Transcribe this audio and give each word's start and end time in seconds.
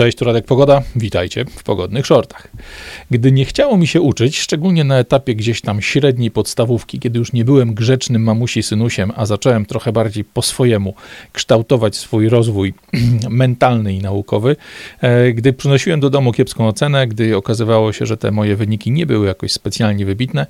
Cześć, 0.00 0.18
tu 0.18 0.24
Radek 0.24 0.44
Pogoda. 0.44 0.82
Witajcie 0.96 1.44
w 1.44 1.62
pogodnych 1.62 2.06
shortach. 2.06 2.48
Gdy 3.10 3.32
nie 3.32 3.44
chciało 3.44 3.76
mi 3.76 3.86
się 3.86 4.00
uczyć, 4.00 4.38
szczególnie 4.38 4.84
na 4.84 4.98
etapie 4.98 5.34
gdzieś 5.34 5.60
tam 5.60 5.82
średniej 5.82 6.30
podstawówki, 6.30 6.98
kiedy 6.98 7.18
już 7.18 7.32
nie 7.32 7.44
byłem 7.44 7.74
grzecznym 7.74 8.22
mamusi 8.22 8.62
synusiem, 8.62 9.12
a 9.16 9.26
zacząłem 9.26 9.66
trochę 9.66 9.92
bardziej 9.92 10.24
po 10.24 10.42
swojemu 10.42 10.94
kształtować 11.32 11.96
swój 11.96 12.28
rozwój 12.28 12.74
mentalny 13.30 13.94
i 13.94 13.98
naukowy, 13.98 14.56
e, 15.00 15.32
gdy 15.32 15.52
przynosiłem 15.52 16.00
do 16.00 16.10
domu 16.10 16.32
kiepską 16.32 16.68
ocenę, 16.68 17.06
gdy 17.06 17.36
okazywało 17.36 17.92
się, 17.92 18.06
że 18.06 18.16
te 18.16 18.30
moje 18.30 18.56
wyniki 18.56 18.90
nie 18.90 19.06
były 19.06 19.26
jakoś 19.26 19.52
specjalnie 19.52 20.06
wybitne, 20.06 20.46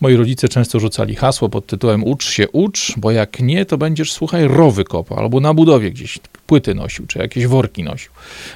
moi 0.00 0.16
rodzice 0.16 0.48
często 0.48 0.80
rzucali 0.80 1.14
hasło 1.14 1.48
pod 1.48 1.66
tytułem 1.66 2.04
ucz 2.04 2.30
się, 2.30 2.48
ucz, 2.48 2.94
bo 2.96 3.10
jak 3.10 3.40
nie, 3.40 3.66
to 3.66 3.78
będziesz, 3.78 4.12
słuchaj, 4.12 4.48
rowy 4.48 4.84
kopa 4.84 5.16
albo 5.16 5.40
na 5.40 5.54
budowie 5.54 5.90
gdzieś 5.90 6.18
płyty 6.52 6.74
nosił, 6.74 7.06
czy 7.06 7.18
jakieś 7.18 7.46
worki 7.46 7.82
nosił. 7.82 8.10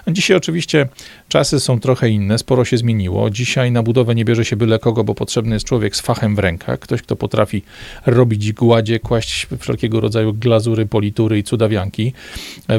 Dzisiaj 0.09 0.37
oczywiście 0.37 0.89
czasy 1.29 1.61
są 1.61 1.81
trochę 1.81 2.11
inne, 2.11 2.39
sporo 2.39 2.65
się 2.65 2.77
zmieniło. 2.77 3.31
Dzisiaj 3.31 3.73
na 3.73 3.83
budowę 3.83 4.15
nie 4.15 4.25
bierze 4.25 4.45
się 4.45 4.57
byle 4.57 4.79
kogo, 4.79 5.05
bo 5.05 5.15
potrzebny 5.15 5.57
jest 5.57 5.67
człowiek 5.67 5.97
z 5.97 6.01
fachem 6.01 6.37
w 6.37 6.39
rękach, 6.39 6.79
ktoś, 6.79 7.03
kto 7.03 7.17
potrafi 7.17 7.63
robić 8.07 8.53
gładzie, 8.53 9.01
kłaść 9.01 9.47
wszelkiego 9.59 10.01
rodzaju 10.01 10.33
glazury, 10.33 10.87
politury 10.87 11.39
i 11.39 11.43
cudawianki, 11.43 12.13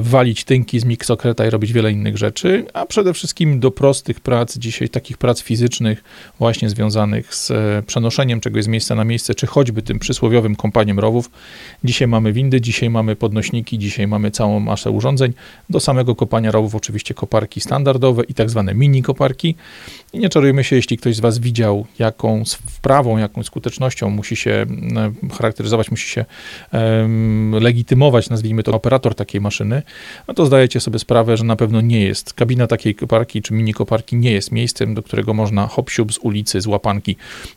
walić 0.02 0.44
tynki 0.44 0.80
z 0.80 0.86
miksokreta 0.86 1.48
i 1.48 1.50
robić 1.50 1.74
wiele 1.74 1.92
innych 1.92 2.18
rzeczy, 2.18 2.66
a 2.74 2.86
przede 2.86 3.14
wszystkim 3.14 3.60
do 3.60 3.72
prostych 3.72 4.20
prac, 4.20 4.58
dzisiaj 4.58 4.90
takich 4.90 5.18
prac 5.18 5.42
fizycznych, 5.42 6.04
właśnie 6.40 6.70
związanych 6.70 7.36
z 7.36 7.52
e, 7.52 7.84
przenoszeniem 7.88 8.40
czegoś 8.40 8.64
z 8.64 8.68
miejsca 8.68 8.96
na 8.96 9.04
miejsce, 9.04 9.36
czy 9.36 9.48
choćby 9.48 9.82
tym 9.82 10.00
przysłowiowym 10.00 10.56
kompaniem 10.56 11.00
rowów. 11.00 11.30
Dzisiaj 11.84 12.08
mamy 12.08 12.34
windy, 12.34 12.62
dzisiaj 12.62 12.90
mamy 12.90 13.16
podnośniki, 13.16 13.80
dzisiaj 13.80 14.08
mamy 14.08 14.32
całą 14.32 14.60
masę 14.60 14.92
urządzeń. 14.92 15.07
Do 15.70 15.80
samego 15.80 16.16
kopania 16.16 16.52
rowów 16.52 16.76
oczywiście 16.76 17.14
koparki 17.14 17.62
standardowe 17.62 18.24
i 18.24 18.34
tak 18.34 18.50
zwane 18.50 18.74
mini 18.74 19.04
koparki. 19.04 19.56
I 20.14 20.20
nie 20.20 20.30
czarujmy 20.30 20.64
się, 20.64 20.76
jeśli 20.76 20.98
ktoś 20.98 21.16
z 21.16 21.20
Was 21.20 21.40
widział, 21.40 21.86
jaką 22.00 22.44
wprawą, 22.46 23.18
jaką 23.18 23.44
skutecznością 23.44 24.10
musi 24.10 24.36
się 24.36 24.66
charakteryzować, 25.38 25.92
musi 25.92 26.10
się 26.10 26.26
um, 26.74 27.56
legitymować, 27.62 28.30
nazwijmy 28.30 28.64
to, 28.64 28.74
operator 28.74 29.16
takiej 29.16 29.42
maszyny, 29.42 29.82
no 30.28 30.34
to 30.34 30.46
zdajecie 30.46 30.80
sobie 30.80 31.00
sprawę, 31.00 31.38
że 31.38 31.44
na 31.44 31.56
pewno 31.56 31.82
nie 31.82 32.02
jest. 32.02 32.34
Kabina 32.34 32.68
takiej 32.68 32.96
koparki 32.96 33.42
czy 33.42 33.54
mini 33.54 33.74
koparki 33.74 34.16
nie 34.16 34.32
jest 34.32 34.52
miejscem, 34.52 34.94
do 34.94 35.04
którego 35.04 35.34
można 35.34 35.68
hop 35.68 35.90
z 36.12 36.18
ulicy, 36.18 36.62
z 36.62 36.68
łapanki 36.68 37.16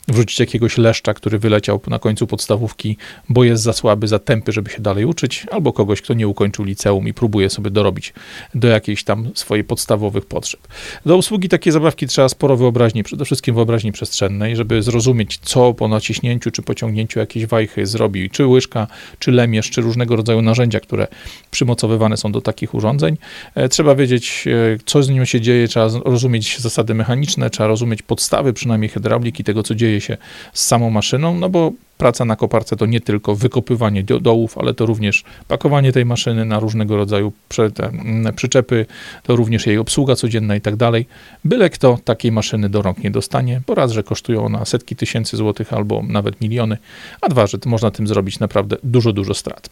wrzucić 0.09 0.41
jakiegoś 0.41 0.79
leszcza, 0.79 1.15
który 1.15 1.39
wyleciał 1.39 1.81
na 1.87 1.99
końcu 1.99 2.27
podstawówki, 2.27 2.97
bo 3.29 3.45
jest 3.45 3.63
za 3.63 3.73
słaby, 3.73 4.09
za 4.09 4.19
tępy, 4.19 4.53
żeby 4.53 4.71
się 4.71 4.81
dalej 4.81 5.05
uczyć, 5.05 5.47
albo 5.51 5.73
kogoś, 5.73 6.03
kto 6.03 6.15
nie 6.15 6.29
ukończył 6.29 6.65
liceum 6.65 7.09
i 7.09 7.15
próbuje 7.15 7.40
sobie 7.49 7.71
dorobić 7.71 8.13
do 8.55 8.69
jakiejś 8.69 9.05
tam 9.05 9.31
swojej 9.35 9.65
podstawowych 9.65 10.27
potrzeb. 10.27 10.61
Do 11.07 11.17
usługi 11.17 11.49
takiej 11.49 11.73
zabawki 11.73 12.07
trzeba 12.07 12.29
sporo 12.29 12.57
wyobraźni, 12.57 13.03
przede 13.03 13.25
wszystkim 13.25 13.55
wyobraźni 13.55 13.93
przestrzennej, 13.93 14.57
żeby 14.57 14.83
zrozumieć, 14.83 15.39
co 15.43 15.75
po 15.75 15.89
naciśnięciu 15.89 16.51
czy 16.51 16.63
pociągnięciu 16.63 17.19
jakiejś 17.19 17.47
wajchy 17.47 17.87
zrobi, 17.87 18.31
czy 18.31 18.47
łyżka, 18.47 18.87
czy 19.19 19.33
lemierz, 19.33 19.71
czy 19.71 19.81
różnego 19.81 20.17
rodzaju 20.17 20.43
narzędzia, 20.43 20.81
które 20.81 21.07
przymocowywane 21.51 22.17
są 22.17 22.33
do 22.33 22.41
takich 22.41 22.75
urządzeń. 22.75 23.17
E, 23.55 23.69
trzeba 23.69 23.95
wiedzieć, 23.95 24.45
e, 24.47 24.79
co 24.87 25.03
z 25.03 25.09
nim 25.09 25.27
się 25.27 25.41
dzieje, 25.41 25.69
trzeba 25.69 25.89
rozumieć 26.05 26.59
zasady 26.59 26.95
mechaniczne, 26.95 27.51
trzeba 27.51 27.67
rozumieć 27.67 28.03
podstawy 28.03 28.53
przynajmniej 28.53 28.89
hydrauliki, 28.89 29.45
tego, 29.45 29.63
co 29.63 29.75
dzieje 29.75 30.01
się 30.01 30.17
z 30.53 30.65
samą 30.65 30.91
maszyną, 30.91 31.35
no 31.35 31.49
bo 31.49 31.73
praca 32.01 32.25
na 32.25 32.37
koparce 32.37 32.77
to 32.77 32.87
nie 32.87 33.01
tylko 33.01 33.35
wykopywanie 33.35 34.03
do, 34.03 34.21
dołów, 34.21 34.59
ale 34.59 34.75
to 34.75 34.87
również 34.87 35.25
pakowanie 35.49 35.93
tej 35.93 36.05
maszyny 36.05 36.45
na 36.45 36.61
różnego 36.61 36.97
rodzaju 36.97 37.33
mm, 37.59 38.35
przyczepy, 38.35 38.87
to 39.23 39.37
również 39.37 39.67
jej 39.67 39.79
obsługa 39.79 40.17
codzienna 40.17 40.57
i 40.57 40.61
tak 40.61 40.77
dalej. 40.77 41.07
Byle 41.45 41.71
kto 41.71 41.99
takiej 42.05 42.33
maszyny 42.33 42.69
do 42.69 42.83
rąk 42.83 42.99
nie 42.99 43.11
dostanie, 43.11 43.61
bo 43.67 43.75
raz, 43.75 43.93
że 43.93 44.03
kosztują 44.03 44.45
ona 44.45 44.65
setki 44.65 44.97
tysięcy 44.97 45.37
złotych 45.37 45.73
albo 45.73 46.03
nawet 46.03 46.41
miliony, 46.41 46.79
a 47.21 47.29
dwa, 47.29 47.47
że 47.47 47.59
można 47.67 47.91
tym 47.91 48.07
zrobić 48.07 48.39
naprawdę 48.39 48.77
dużo, 48.83 49.13
dużo 49.13 49.35
strat. 49.35 49.71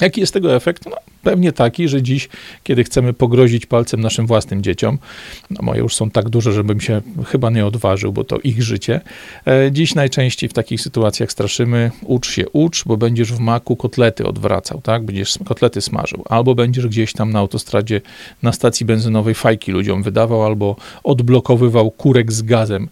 Jaki 0.00 0.20
jest 0.20 0.32
tego 0.32 0.56
efekt? 0.56 0.86
No, 0.86 0.96
pewnie 1.22 1.52
taki, 1.52 1.88
że 1.88 2.02
dziś, 2.02 2.28
kiedy 2.62 2.84
chcemy 2.84 3.12
pogrozić 3.12 3.66
palcem 3.66 4.00
naszym 4.00 4.26
własnym 4.26 4.62
dzieciom, 4.62 4.98
no 5.50 5.62
moje 5.62 5.80
już 5.80 5.94
są 5.94 6.10
tak 6.10 6.28
duże, 6.28 6.52
żebym 6.52 6.80
się 6.80 7.00
chyba 7.26 7.50
nie 7.50 7.66
odważył, 7.66 8.12
bo 8.12 8.24
to 8.24 8.38
ich 8.38 8.62
życie. 8.62 9.00
E, 9.46 9.72
dziś 9.72 9.94
najczęściej 9.94 10.48
w 10.48 10.52
takich 10.52 10.80
sytuacjach 10.80 11.32
straszymy, 11.32 11.90
ucz 12.02 12.30
się, 12.30 12.48
ucz, 12.48 12.84
bo 12.84 12.96
będziesz 12.96 13.32
w 13.32 13.38
maku 13.38 13.76
kotlety 13.76 14.26
odwracał, 14.26 14.80
tak? 14.80 15.04
Będziesz 15.04 15.38
kotlety 15.44 15.80
smażył, 15.80 16.24
albo 16.28 16.54
będziesz 16.54 16.86
gdzieś 16.86 17.12
tam 17.12 17.32
na 17.32 17.38
autostradzie, 17.38 18.00
na 18.42 18.52
stacji 18.52 18.86
benzynowej 18.86 19.34
fajki 19.34 19.72
ludziom 19.72 20.02
wydawał, 20.02 20.44
albo 20.44 20.76
odblokowywał 21.04 21.90
kurek 21.90 22.32
z 22.32 22.42
gazem. 22.42 22.88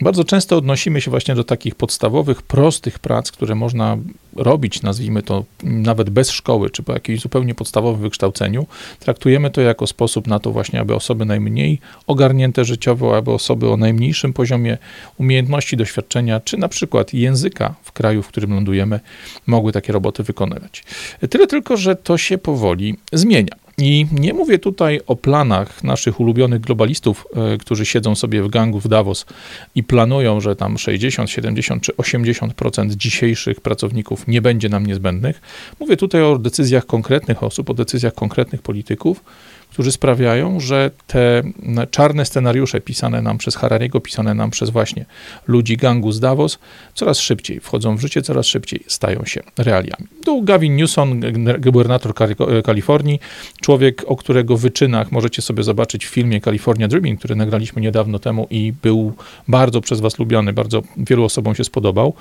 Bardzo 0.00 0.24
często 0.24 0.56
odnosimy 0.56 1.00
się 1.00 1.10
właśnie 1.10 1.34
do 1.34 1.44
takich 1.44 1.74
podstawowych, 1.74 2.42
prostych 2.42 2.98
prac, 2.98 3.32
które 3.32 3.54
można 3.54 3.96
robić, 4.36 4.82
nazwijmy 4.82 5.22
to 5.22 5.44
nawet 5.62 6.10
bez 6.10 6.31
szkoły, 6.32 6.70
czy 6.70 6.82
po 6.82 6.92
jakimś 6.92 7.20
zupełnie 7.20 7.54
podstawowym 7.54 8.00
wykształceniu. 8.00 8.66
Traktujemy 8.98 9.50
to 9.50 9.60
jako 9.60 9.86
sposób 9.86 10.26
na 10.26 10.38
to 10.38 10.50
właśnie, 10.50 10.80
aby 10.80 10.94
osoby 10.94 11.24
najmniej 11.24 11.78
ogarnięte 12.06 12.64
życiowo, 12.64 13.16
aby 13.16 13.30
osoby 13.30 13.70
o 13.70 13.76
najmniejszym 13.76 14.32
poziomie 14.32 14.78
umiejętności, 15.18 15.76
doświadczenia, 15.76 16.40
czy 16.40 16.56
na 16.56 16.68
przykład 16.68 17.14
języka 17.14 17.74
w 17.82 17.92
kraju, 17.92 18.22
w 18.22 18.28
którym 18.28 18.54
lądujemy, 18.54 19.00
mogły 19.46 19.72
takie 19.72 19.92
roboty 19.92 20.22
wykonywać. 20.22 20.84
Tyle 21.30 21.46
tylko, 21.46 21.76
że 21.76 21.96
to 21.96 22.18
się 22.18 22.38
powoli 22.38 22.96
zmienia. 23.12 23.61
I 23.84 24.06
nie 24.12 24.32
mówię 24.32 24.58
tutaj 24.58 25.00
o 25.06 25.16
planach 25.16 25.84
naszych 25.84 26.20
ulubionych 26.20 26.60
globalistów, 26.60 27.26
e, 27.34 27.58
którzy 27.58 27.86
siedzą 27.86 28.14
sobie 28.14 28.42
w 28.42 28.48
gangu 28.48 28.80
w 28.80 28.88
Davos 28.88 29.26
i 29.74 29.82
planują, 29.82 30.40
że 30.40 30.56
tam 30.56 30.78
60, 30.78 31.30
70 31.30 31.82
czy 31.82 31.92
80% 31.92 32.96
dzisiejszych 32.96 33.60
pracowników 33.60 34.28
nie 34.28 34.42
będzie 34.42 34.68
nam 34.68 34.86
niezbędnych. 34.86 35.40
Mówię 35.80 35.96
tutaj 35.96 36.22
o 36.22 36.38
decyzjach 36.38 36.86
konkretnych 36.86 37.42
osób, 37.42 37.70
o 37.70 37.74
decyzjach 37.74 38.14
konkretnych 38.14 38.62
polityków, 38.62 39.24
którzy 39.72 39.92
sprawiają, 39.92 40.60
że 40.60 40.90
te 41.06 41.42
czarne 41.90 42.24
scenariusze 42.24 42.80
pisane 42.80 43.22
nam 43.22 43.38
przez 43.38 43.56
Harariego, 43.56 44.00
pisane 44.00 44.34
nam 44.34 44.50
przez 44.50 44.70
właśnie 44.70 45.04
ludzi 45.46 45.76
gangu 45.76 46.12
z 46.12 46.20
Davos, 46.20 46.58
coraz 46.94 47.18
szybciej 47.18 47.60
wchodzą 47.60 47.96
w 47.96 48.00
życie, 48.00 48.22
coraz 48.22 48.46
szybciej 48.46 48.84
stają 48.86 49.24
się 49.24 49.40
realiami. 49.58 50.06
Tu 50.24 50.42
Gavin 50.42 50.76
Newsom, 50.76 51.20
gubernator 51.58 52.14
Kalifornii, 52.64 53.20
człowiek, 53.60 54.04
o 54.06 54.16
którego 54.16 54.56
wyczynach 54.56 55.12
możecie 55.12 55.42
sobie 55.42 55.62
zobaczyć 55.62 56.06
w 56.06 56.08
filmie 56.08 56.40
California 56.40 56.88
Dreaming, 56.88 57.18
który 57.18 57.36
nagraliśmy 57.36 57.82
niedawno 57.82 58.18
temu 58.18 58.46
i 58.50 58.72
był 58.82 59.12
bardzo 59.48 59.80
przez 59.80 60.00
was 60.00 60.18
lubiany, 60.18 60.52
bardzo 60.52 60.82
wielu 60.96 61.24
osobom 61.24 61.54
się 61.54 61.64
spodobał. 61.64 62.14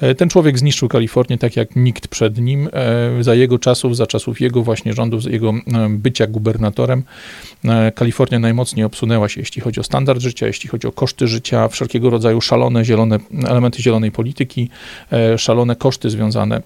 E, 0.00 0.14
ten 0.14 0.28
człowiek 0.28 0.58
zniszczył 0.58 0.88
Kalifornię 0.88 1.38
tak 1.38 1.56
jak 1.56 1.76
nikt 1.76 2.08
przed 2.08 2.38
nim. 2.38 2.68
E, 2.72 3.24
za 3.24 3.34
jego 3.34 3.58
czasów, 3.58 3.96
za 3.96 4.06
czasów 4.06 4.40
jego 4.40 4.62
właśnie 4.62 4.92
rządów, 4.92 5.24
jego 5.24 5.50
e, 5.50 5.88
bycia 5.88 6.26
gubernatorem, 6.26 6.95
E, 7.64 7.92
Kalifornia 7.92 8.38
najmocniej 8.38 8.84
obsunęła 8.84 9.28
się, 9.28 9.40
jeśli 9.40 9.62
chodzi 9.62 9.80
o 9.80 9.82
standard 9.82 10.20
życia, 10.20 10.46
jeśli 10.46 10.68
chodzi 10.68 10.86
o 10.86 10.92
koszty 10.92 11.28
życia, 11.28 11.68
wszelkiego 11.68 12.10
rodzaju 12.10 12.40
szalone, 12.40 12.84
zielone, 12.84 13.18
elementy 13.48 13.82
zielonej 13.82 14.12
polityki, 14.12 14.68
e, 15.12 15.38
szalone 15.38 15.76
koszty 15.76 16.10
związane 16.10 16.62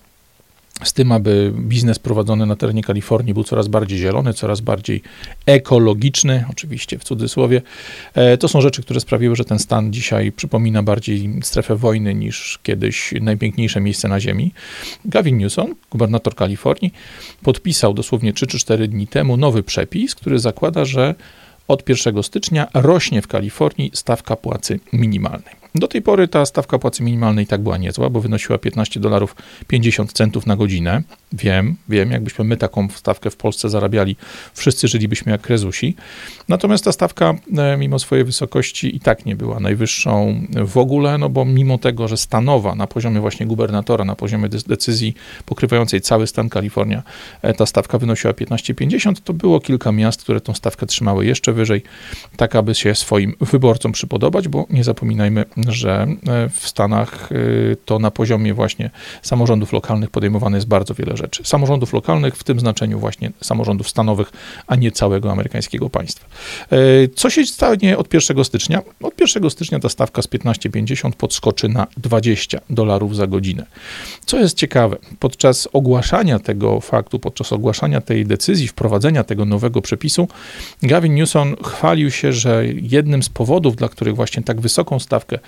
z 0.84 0.92
tym, 0.92 1.12
aby 1.12 1.52
biznes 1.58 1.98
prowadzony 1.98 2.46
na 2.46 2.56
terenie 2.56 2.82
Kalifornii 2.82 3.34
był 3.34 3.44
coraz 3.44 3.68
bardziej 3.68 3.98
zielony, 3.98 4.34
coraz 4.34 4.60
bardziej 4.60 5.02
ekologiczny, 5.46 6.44
oczywiście 6.50 6.98
w 6.98 7.04
cudzysłowie. 7.04 7.62
E, 8.14 8.38
to 8.38 8.48
są 8.48 8.60
rzeczy, 8.60 8.82
które 8.82 9.00
sprawiły, 9.00 9.36
że 9.36 9.44
ten 9.44 9.58
stan 9.58 9.92
dzisiaj 9.92 10.32
przypomina 10.32 10.82
bardziej 10.82 11.30
strefę 11.42 11.76
wojny 11.76 12.14
niż 12.14 12.58
kiedyś 12.62 13.14
najpiękniejsze 13.20 13.80
miejsce 13.80 14.08
na 14.08 14.20
Ziemi. 14.20 14.52
Gavin 15.04 15.38
Newsom, 15.38 15.74
gubernator 15.90 16.34
Kalifornii, 16.34 16.92
podpisał 17.42 17.94
dosłownie 17.94 18.32
3 18.32 18.46
czy 18.46 18.58
4 18.58 18.88
dni 18.88 19.06
temu 19.06 19.36
nowy 19.36 19.62
przepis, 19.62 20.14
który 20.14 20.38
zakłada, 20.38 20.84
że 20.84 21.14
od 21.68 21.88
1 21.88 22.22
stycznia 22.22 22.68
rośnie 22.74 23.22
w 23.22 23.28
Kalifornii 23.28 23.90
stawka 23.94 24.36
płacy 24.36 24.80
minimalnej. 24.92 25.59
Do 25.74 25.88
tej 25.88 26.02
pory 26.02 26.28
ta 26.28 26.46
stawka 26.46 26.78
płacy 26.78 27.02
minimalnej 27.02 27.46
tak 27.46 27.60
była 27.60 27.76
niezła, 27.76 28.10
bo 28.10 28.20
wynosiła 28.20 28.58
15 28.58 29.00
dolarów 29.00 29.36
50 29.66 30.12
centów 30.12 30.46
na 30.46 30.56
godzinę. 30.56 31.02
Wiem, 31.32 31.76
wiem, 31.88 32.10
jakbyśmy 32.10 32.44
my 32.44 32.56
taką 32.56 32.88
stawkę 32.88 33.30
w 33.30 33.36
Polsce 33.36 33.68
zarabiali, 33.68 34.16
wszyscy 34.54 34.88
żylibyśmy 34.88 35.32
jak 35.32 35.40
krezusi. 35.40 35.96
Natomiast 36.48 36.84
ta 36.84 36.92
stawka, 36.92 37.34
e, 37.58 37.76
mimo 37.76 37.98
swojej 37.98 38.24
wysokości, 38.24 38.96
i 38.96 39.00
tak 39.00 39.26
nie 39.26 39.36
była 39.36 39.60
najwyższą 39.60 40.40
w 40.66 40.78
ogóle, 40.78 41.18
no 41.18 41.28
bo 41.28 41.44
mimo 41.44 41.78
tego, 41.78 42.08
że 42.08 42.16
stanowa 42.16 42.74
na 42.74 42.86
poziomie 42.86 43.20
właśnie 43.20 43.46
gubernatora, 43.46 44.04
na 44.04 44.16
poziomie 44.16 44.48
decyzji 44.48 45.14
pokrywającej 45.46 46.00
cały 46.00 46.26
stan 46.26 46.48
Kalifornia, 46.48 47.02
e, 47.42 47.54
ta 47.54 47.66
stawka 47.66 47.98
wynosiła 47.98 48.32
15,50, 48.32 49.20
to 49.20 49.32
było 49.32 49.60
kilka 49.60 49.92
miast, 49.92 50.22
które 50.22 50.40
tą 50.40 50.54
stawkę 50.54 50.86
trzymały 50.86 51.26
jeszcze 51.26 51.52
wyżej, 51.52 51.82
tak 52.36 52.56
aby 52.56 52.74
się 52.74 52.94
swoim 52.94 53.34
wyborcom 53.40 53.92
przypodobać, 53.92 54.48
bo 54.48 54.66
nie 54.70 54.84
zapominajmy, 54.84 55.44
że 55.68 56.06
w 56.52 56.68
Stanach 56.68 57.28
to 57.84 57.98
na 57.98 58.10
poziomie 58.10 58.54
właśnie 58.54 58.90
samorządów 59.22 59.72
lokalnych 59.72 60.10
podejmowane 60.10 60.56
jest 60.56 60.68
bardzo 60.68 60.94
wiele 60.94 61.16
rzeczy. 61.16 61.42
Samorządów 61.44 61.92
lokalnych 61.92 62.36
w 62.36 62.44
tym 62.44 62.60
znaczeniu 62.60 62.98
właśnie 62.98 63.30
samorządów 63.40 63.88
stanowych, 63.88 64.32
a 64.66 64.76
nie 64.76 64.92
całego 64.92 65.32
amerykańskiego 65.32 65.90
państwa. 65.90 66.26
Co 67.14 67.30
się 67.30 67.46
stanie 67.46 67.98
od 67.98 68.14
1 68.14 68.44
stycznia? 68.44 68.82
Od 69.02 69.20
1 69.20 69.50
stycznia 69.50 69.80
ta 69.80 69.88
stawka 69.88 70.22
z 70.22 70.28
15,50 70.28 71.12
podskoczy 71.12 71.68
na 71.68 71.86
20 71.96 72.60
dolarów 72.70 73.16
za 73.16 73.26
godzinę. 73.26 73.66
Co 74.24 74.38
jest 74.38 74.56
ciekawe, 74.56 74.96
podczas 75.18 75.68
ogłaszania 75.72 76.38
tego 76.38 76.80
faktu, 76.80 77.18
podczas 77.18 77.52
ogłaszania 77.52 78.00
tej 78.00 78.26
decyzji, 78.26 78.68
wprowadzenia 78.68 79.24
tego 79.24 79.44
nowego 79.44 79.82
przepisu, 79.82 80.28
Gavin 80.82 81.14
Newsom 81.14 81.56
chwalił 81.64 82.10
się, 82.10 82.32
że 82.32 82.64
jednym 82.66 83.22
z 83.22 83.28
powodów, 83.28 83.76
dla 83.76 83.88
których 83.88 84.16
właśnie 84.16 84.42
tak 84.42 84.60
wysoką 84.60 84.98
stawkę 84.98 85.36
e, 85.36 85.40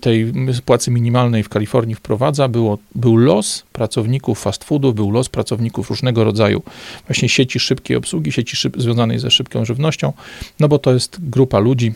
tej 0.00 0.32
płacy 0.64 0.90
minimalnej 0.90 1.42
w 1.42 1.48
Kalifornii 1.48 1.94
wprowadza, 1.94 2.48
było, 2.48 2.78
był 2.94 3.16
los 3.16 3.64
pracowników 3.72 4.40
fast 4.40 4.64
foodu, 4.64 4.92
był 4.92 5.10
los 5.10 5.28
pracowników 5.28 5.90
różnego 5.90 6.24
rodzaju 6.24 6.62
właśnie 7.06 7.28
sieci 7.28 7.60
szybkiej 7.60 7.96
obsługi, 7.96 8.32
sieci 8.32 8.56
szyb, 8.56 8.76
związanej 8.78 9.18
ze 9.18 9.30
szybką 9.30 9.64
żywnością, 9.64 10.12
no 10.60 10.68
bo 10.68 10.78
to 10.78 10.92
jest 10.92 11.16
grupa 11.30 11.58
ludzi, 11.58 11.92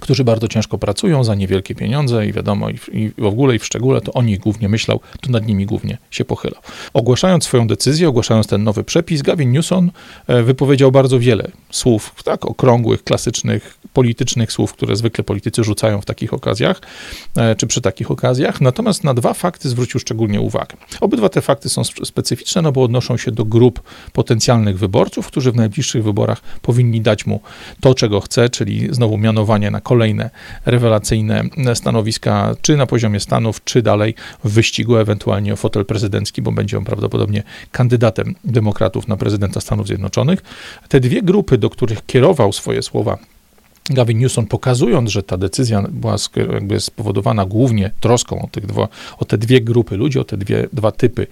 którzy 0.00 0.24
bardzo 0.24 0.48
ciężko 0.48 0.78
pracują 0.78 1.24
za 1.24 1.34
niewielkie 1.34 1.74
pieniądze 1.74 2.26
i 2.26 2.32
wiadomo, 2.32 2.70
i 2.70 2.78
w, 2.78 2.94
i 2.94 3.12
w, 3.18 3.24
ogóle 3.24 3.56
i 3.56 3.58
w 3.58 3.64
szczególe 3.64 4.00
to 4.00 4.12
o 4.12 4.22
nich 4.22 4.38
głównie 4.38 4.68
myślał, 4.68 5.00
to 5.20 5.30
nad 5.30 5.46
nimi 5.46 5.66
głównie 5.66 5.98
się 6.10 6.24
pochylał. 6.24 6.62
Ogłaszając 6.92 7.44
swoją 7.44 7.66
decyzję, 7.66 8.08
ogłaszając 8.08 8.46
ten 8.46 8.64
nowy 8.64 8.84
przepis, 8.84 9.22
Gavin 9.22 9.52
Newsom 9.52 9.90
e, 10.26 10.42
wypowiedział 10.42 10.92
bardzo 10.92 11.18
wiele 11.18 11.50
słów, 11.70 12.14
tak, 12.24 12.46
okrągłych, 12.46 13.04
klasycznych, 13.04 13.78
politycznych 13.96 14.52
słów, 14.52 14.72
które 14.72 14.96
zwykle 14.96 15.24
politycy 15.24 15.64
rzucają 15.64 16.00
w 16.00 16.04
takich 16.04 16.34
okazjach, 16.34 16.80
e, 17.36 17.54
czy 17.54 17.66
przy 17.66 17.80
takich 17.80 18.10
okazjach, 18.10 18.60
natomiast 18.60 19.04
na 19.04 19.14
dwa 19.14 19.34
fakty 19.34 19.68
zwrócił 19.68 20.00
szczególnie 20.00 20.40
uwagę. 20.40 20.76
Obydwa 21.00 21.28
te 21.28 21.40
fakty 21.40 21.68
są 21.68 21.84
specyficzne, 21.84 22.62
no 22.62 22.72
bo 22.72 22.82
odnoszą 22.82 23.16
się 23.16 23.32
do 23.32 23.44
grup 23.44 23.82
potencjalnych 24.12 24.78
wyborców, 24.78 25.26
którzy 25.26 25.52
w 25.52 25.56
najbliższych 25.56 26.04
wyborach 26.04 26.40
powinni 26.62 27.00
dać 27.00 27.26
mu 27.26 27.40
to, 27.80 27.94
czego 27.94 28.20
chce, 28.20 28.48
czyli 28.48 28.88
znowu 28.90 29.18
mianowanie 29.18 29.70
na 29.70 29.80
kolejne 29.80 30.30
rewelacyjne 30.66 31.42
stanowiska, 31.74 32.54
czy 32.62 32.76
na 32.76 32.86
poziomie 32.86 33.20
Stanów, 33.20 33.64
czy 33.64 33.82
dalej 33.82 34.14
w 34.44 34.50
wyścigu 34.50 34.96
ewentualnie 34.96 35.52
o 35.52 35.56
fotel 35.56 35.84
prezydencki, 35.84 36.42
bo 36.42 36.52
będzie 36.52 36.78
on 36.78 36.84
prawdopodobnie 36.84 37.42
kandydatem 37.72 38.34
demokratów 38.44 39.08
na 39.08 39.16
prezydenta 39.16 39.60
Stanów 39.60 39.86
Zjednoczonych. 39.86 40.42
Te 40.88 41.00
dwie 41.00 41.22
grupy, 41.22 41.58
do 41.58 41.70
których 41.70 42.06
kierował 42.06 42.52
swoje 42.52 42.82
słowa 42.82 43.18
Gavin 43.90 44.18
Newsom, 44.18 44.46
pokazując, 44.46 45.10
że 45.10 45.22
ta 45.22 45.36
decyzja 45.36 45.82
była 45.90 46.16
jakby 46.52 46.80
spowodowana 46.80 47.46
głównie 47.46 47.90
troską 48.00 48.42
o, 48.42 48.46
tych 48.46 48.64
o 49.18 49.24
te 49.24 49.38
dwie 49.38 49.60
grupy 49.60 49.96
ludzi, 49.96 50.18
o 50.18 50.24
te 50.24 50.36
dwie, 50.36 50.68
dwa 50.72 50.92
typy 50.92 51.26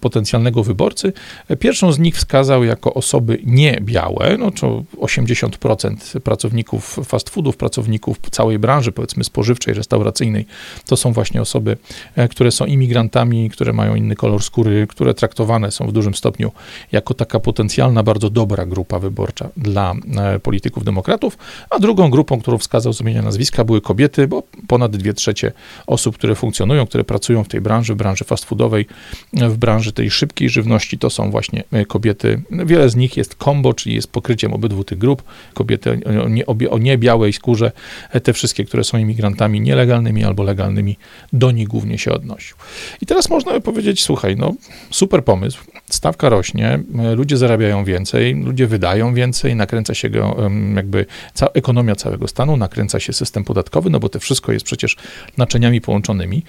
potencjalnego 0.00 0.62
wyborcy. 0.62 1.12
Pierwszą 1.58 1.92
z 1.92 1.98
nich 1.98 2.16
wskazał 2.16 2.64
jako 2.64 2.94
osoby 2.94 3.38
niebiałe, 3.44 4.36
no 4.38 4.50
to 4.50 4.84
80% 4.96 6.20
pracowników 6.20 6.98
fast 7.04 7.30
foodów, 7.30 7.56
pracowników 7.56 8.18
całej 8.30 8.58
branży, 8.58 8.92
powiedzmy 8.92 9.24
spożywczej, 9.24 9.74
restauracyjnej, 9.74 10.46
to 10.86 10.96
są 10.96 11.12
właśnie 11.12 11.40
osoby, 11.40 11.76
e, 12.16 12.28
które 12.28 12.50
są 12.50 12.64
imigrantami, 12.64 13.50
które 13.50 13.72
mają 13.72 13.94
inny 13.94 14.14
kolor 14.14 14.42
skóry, 14.42 14.86
które 14.86 15.14
traktowane 15.14 15.70
są 15.70 15.86
w 15.86 15.92
dużym 15.92 16.14
stopniu 16.14 16.52
jako 16.92 17.14
taka 17.14 17.40
potencjalna, 17.40 18.02
bardzo 18.02 18.30
dobra 18.30 18.66
grupa 18.66 18.98
wyborcza 18.98 19.48
dla 19.56 19.94
e, 20.16 20.38
polityków 20.38 20.84
demokratów, 20.84 21.38
a 21.70 21.77
a 21.78 21.80
drugą 21.80 22.10
grupą, 22.10 22.40
którą 22.40 22.58
wskazał 22.58 22.92
z 22.92 23.00
imienia 23.00 23.22
nazwiska, 23.22 23.64
były 23.64 23.80
kobiety, 23.80 24.28
bo 24.28 24.42
ponad 24.68 24.96
dwie 24.96 25.14
trzecie 25.14 25.52
osób, 25.86 26.18
które 26.18 26.34
funkcjonują, 26.34 26.86
które 26.86 27.04
pracują 27.04 27.44
w 27.44 27.48
tej 27.48 27.60
branży, 27.60 27.94
w 27.94 27.96
branży 27.96 28.24
fast 28.24 28.44
foodowej, 28.44 28.86
w 29.32 29.56
branży 29.56 29.92
tej 29.92 30.10
szybkiej 30.10 30.48
żywności, 30.48 30.98
to 30.98 31.10
są 31.10 31.30
właśnie 31.30 31.64
e, 31.72 31.84
kobiety. 31.84 32.42
Wiele 32.50 32.90
z 32.90 32.96
nich 32.96 33.16
jest 33.16 33.34
kombo, 33.34 33.74
czyli 33.74 33.94
jest 33.94 34.12
pokryciem 34.12 34.52
obydwu 34.52 34.84
tych 34.84 34.98
grup. 34.98 35.22
Kobiety 35.54 36.00
o, 36.24 36.28
nie, 36.28 36.46
o 36.70 36.78
niebiałej 36.78 37.32
skórze, 37.32 37.72
e, 38.10 38.20
te 38.20 38.32
wszystkie, 38.32 38.64
które 38.64 38.84
są 38.84 38.98
imigrantami 38.98 39.60
nielegalnymi 39.60 40.24
albo 40.24 40.42
legalnymi, 40.42 40.96
do 41.32 41.50
nich 41.50 41.68
głównie 41.68 41.98
się 41.98 42.12
odnosił. 42.12 42.56
I 43.02 43.06
teraz 43.06 43.30
można 43.30 43.52
by 43.52 43.60
powiedzieć, 43.60 44.02
słuchaj, 44.02 44.36
no 44.36 44.54
super 44.90 45.24
pomysł, 45.24 45.58
stawka 45.90 46.28
rośnie, 46.28 46.80
e, 46.98 47.14
ludzie 47.14 47.36
zarabiają 47.36 47.84
więcej, 47.84 48.34
ludzie 48.34 48.66
wydają 48.66 49.14
więcej, 49.14 49.56
nakręca 49.56 49.94
się 49.94 50.10
go 50.10 50.36
jakby 50.74 51.06
cała 51.34 51.52
ekonomia 51.52 51.94
całego 51.94 52.28
stanu, 52.28 52.56
nakręca 52.56 53.00
się 53.00 53.12
system 53.12 53.44
podatkowy, 53.44 53.90
no 53.90 54.00
bo 54.00 54.08
to 54.08 54.20
wszystko 54.20 54.52
jest 54.52 54.64
przecież 54.64 54.96
naczyniami 55.36 55.80
połączonymi. 55.80 56.42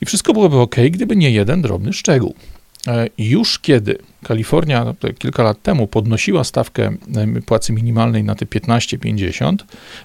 I 0.00 0.06
wszystko 0.06 0.32
byłoby 0.32 0.56
ok, 0.56 0.76
gdyby 0.90 1.16
nie 1.16 1.30
jeden 1.30 1.62
drobny 1.62 1.92
szczegół. 1.92 2.34
E, 2.88 3.08
już 3.18 3.58
kiedy 3.58 3.98
Kalifornia 4.22 4.84
no, 4.84 4.94
kilka 5.18 5.42
lat 5.42 5.62
temu 5.62 5.86
podnosiła 5.86 6.44
stawkę 6.44 6.96
płacy 7.46 7.72
minimalnej 7.72 8.24
na 8.24 8.34
te 8.34 8.46
15,50, 8.46 9.56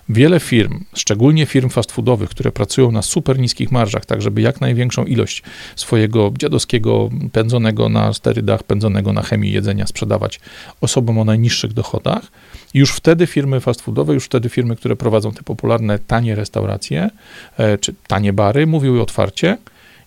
wiele 0.09 0.39
firm, 0.39 0.79
szczególnie 0.93 1.45
firm 1.45 1.69
fast 1.69 1.91
foodowych, 1.91 2.29
które 2.29 2.51
pracują 2.51 2.91
na 2.91 3.01
super 3.01 3.39
niskich 3.39 3.71
marżach, 3.71 4.05
tak 4.05 4.21
żeby 4.21 4.41
jak 4.41 4.61
największą 4.61 5.05
ilość 5.05 5.43
swojego 5.75 6.31
dziadowskiego 6.37 7.09
pędzonego 7.31 7.89
na 7.89 8.13
sterydach, 8.13 8.63
pędzonego 8.63 9.13
na 9.13 9.21
chemii 9.21 9.51
jedzenia 9.51 9.87
sprzedawać 9.87 10.39
osobom 10.81 11.17
o 11.19 11.23
najniższych 11.23 11.73
dochodach, 11.73 12.31
już 12.73 12.91
wtedy 12.91 13.27
firmy 13.27 13.59
fast 13.59 13.81
foodowe, 13.81 14.13
już 14.13 14.25
wtedy 14.25 14.49
firmy, 14.49 14.75
które 14.75 14.95
prowadzą 14.95 15.31
te 15.31 15.43
popularne 15.43 15.99
tanie 15.99 16.35
restauracje 16.35 17.09
e, 17.57 17.77
czy 17.77 17.93
tanie 18.07 18.33
bary, 18.33 18.67
mówiły 18.67 19.01
otwarcie, 19.01 19.57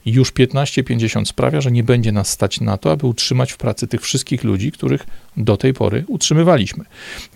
już 0.07 0.33
15,50 0.33 1.25
sprawia, 1.25 1.61
że 1.61 1.73
nie 1.73 1.85
będzie 1.85 2.13
nas 2.13 2.29
stać 2.29 2.61
na 2.61 2.79
to, 2.79 2.93
aby 2.93 3.07
utrzymać 3.07 3.53
w 3.53 3.57
pracy 3.57 3.87
tych 3.87 4.01
wszystkich 4.01 4.45
ludzi, 4.45 4.73
których 4.73 5.07
do 5.37 5.57
tej 5.57 5.75
pory 5.75 6.05
utrzymywaliśmy. 6.07 6.85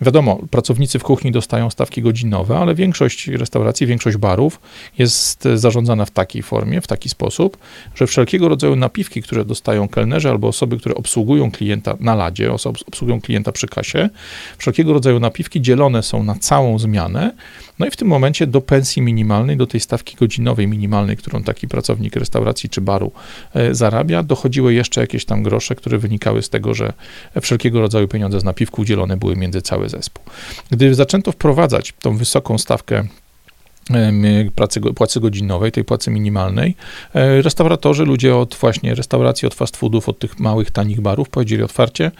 Wiadomo, 0.01 0.39
pracownicy 0.51 0.99
w 0.99 1.03
kuchni 1.03 1.31
dostają 1.31 1.69
stawki 1.69 2.01
godzinowe, 2.01 2.57
ale 2.57 2.75
większość 2.75 3.27
restauracji, 3.27 3.87
większość 3.87 4.17
barów 4.17 4.59
jest 4.97 5.47
zarządzana 5.55 6.05
w 6.05 6.11
takiej 6.11 6.43
formie, 6.43 6.81
w 6.81 6.87
taki 6.87 7.09
sposób, 7.09 7.57
że 7.95 8.07
wszelkiego 8.07 8.49
rodzaju 8.49 8.75
napiwki, 8.75 9.21
które 9.21 9.45
dostają 9.45 9.87
kelnerzy 9.87 10.29
albo 10.29 10.47
osoby, 10.47 10.77
które 10.77 10.95
obsługują 10.95 11.51
klienta 11.51 11.97
na 11.99 12.15
ladzie, 12.15 12.53
obsługują 12.53 13.21
klienta 13.21 13.51
przy 13.51 13.67
kasie, 13.67 14.09
wszelkiego 14.57 14.93
rodzaju 14.93 15.19
napiwki 15.19 15.61
dzielone 15.61 16.03
są 16.03 16.23
na 16.23 16.35
całą 16.35 16.79
zmianę, 16.79 17.33
no 17.81 17.87
i 17.87 17.91
w 17.91 17.95
tym 17.95 18.07
momencie 18.07 18.47
do 18.47 18.61
pensji 18.61 19.01
minimalnej, 19.01 19.57
do 19.57 19.67
tej 19.67 19.79
stawki 19.79 20.15
godzinowej 20.15 20.67
minimalnej, 20.67 21.17
którą 21.17 21.43
taki 21.43 21.67
pracownik 21.67 22.15
restauracji 22.15 22.69
czy 22.69 22.81
baru 22.81 23.11
e, 23.53 23.75
zarabia, 23.75 24.23
dochodziły 24.23 24.73
jeszcze 24.73 25.01
jakieś 25.01 25.25
tam 25.25 25.43
grosze, 25.43 25.75
które 25.75 25.97
wynikały 25.97 26.41
z 26.41 26.49
tego, 26.49 26.73
że 26.73 26.93
wszelkiego 27.41 27.81
rodzaju 27.81 28.07
pieniądze 28.07 28.39
z 28.39 28.43
napiwku 28.43 28.85
dzielone 28.85 29.17
były 29.17 29.35
między 29.35 29.61
cały 29.61 29.89
zespół. 29.89 30.23
Gdy 30.71 30.95
zaczęto 30.95 31.31
wprowadzać 31.31 31.93
tą 31.99 32.17
wysoką 32.17 32.57
stawkę 32.57 33.07
pracy, 34.55 34.81
płacy 34.81 35.19
godzinowej, 35.19 35.71
tej 35.71 35.83
płacy 35.83 36.11
minimalnej. 36.11 36.75
E, 37.13 37.41
restauratorzy, 37.41 38.05
ludzie 38.05 38.35
od 38.35 38.55
właśnie 38.55 38.95
restauracji, 38.95 39.47
od 39.47 39.53
fast 39.53 39.77
foodów, 39.77 40.09
od 40.09 40.19
tych 40.19 40.39
małych, 40.39 40.71
tanich 40.71 41.01
barów 41.01 41.29
powiedzieli 41.29 41.63
otwarcie, 41.63 42.11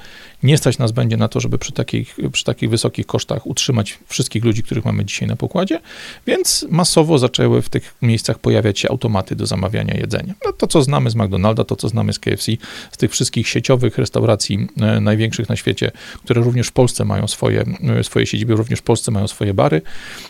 nie 0.44 0.58
stać 0.58 0.78
nas 0.78 0.92
będzie 0.92 1.18
na 1.18 1.28
to, 1.28 1.40
żeby 1.40 1.58
przy 1.58 1.72
takich, 1.72 2.18
przy 2.32 2.44
takich 2.44 2.70
wysokich 2.70 3.06
kosztach 3.06 3.48
utrzymać 3.48 4.00
wszystkich 4.08 4.46
ludzi, 4.46 4.64
których 4.64 4.86
mamy 4.86 5.06
dzisiaj 5.06 5.28
na 5.28 5.36
pokładzie, 5.36 5.80
więc 6.28 6.66
masowo 6.70 7.18
zaczęły 7.18 7.62
w 7.62 7.70
tych 7.70 7.96
miejscach 8.02 8.40
pojawiać 8.40 8.80
się 8.80 8.90
automaty 8.90 9.36
do 9.36 9.46
zamawiania 9.46 9.94
jedzenia. 9.94 10.34
No, 10.46 10.54
to, 10.54 10.68
co 10.68 10.82
znamy 10.82 11.10
z 11.10 11.16
McDonalda, 11.16 11.64
to, 11.64 11.76
co 11.76 11.90
znamy 11.90 12.14
z 12.14 12.20
KFC, 12.20 12.52
z 12.92 12.98
tych 12.98 13.12
wszystkich 13.12 13.48
sieciowych 13.48 13.98
restauracji 13.98 14.68
e, 14.82 15.00
największych 15.00 15.50
na 15.50 15.56
świecie, 15.56 15.92
które 16.24 16.42
również 16.42 16.68
w 16.68 16.72
Polsce 16.72 17.06
mają 17.06 17.28
swoje, 17.28 17.66
e, 18.00 18.04
swoje 18.04 18.26
siedziby, 18.26 18.56
również 18.56 18.80
w 18.80 18.84
Polsce 18.84 19.12
mają 19.12 19.28
swoje 19.28 19.54
bary, 19.54 19.82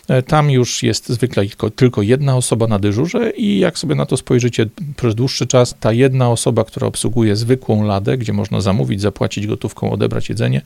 e, 0.08 0.22
tam 0.22 0.50
już 0.50 0.82
jest 0.82 1.12
zwykle 1.22 1.46
tylko, 1.46 1.70
tylko 1.70 2.02
jedna 2.02 2.36
osoba 2.36 2.66
na 2.66 2.78
dyżurze 2.78 3.30
i 3.30 3.58
jak 3.58 3.78
sobie 3.78 3.94
na 3.94 4.06
to 4.06 4.16
spojrzycie 4.16 4.66
przez 4.96 5.14
dłuższy 5.14 5.46
czas, 5.46 5.74
ta 5.80 5.92
jedna 5.92 6.30
osoba, 6.30 6.64
która 6.64 6.86
obsługuje 6.86 7.36
zwykłą 7.36 7.84
ladę, 7.84 8.18
gdzie 8.18 8.32
można 8.32 8.60
zamówić, 8.60 9.00
zapłacić 9.00 9.46
gotówką 9.46 9.90
od 9.90 10.02
odebrać 10.02 10.28
jedzenie. 10.28 10.62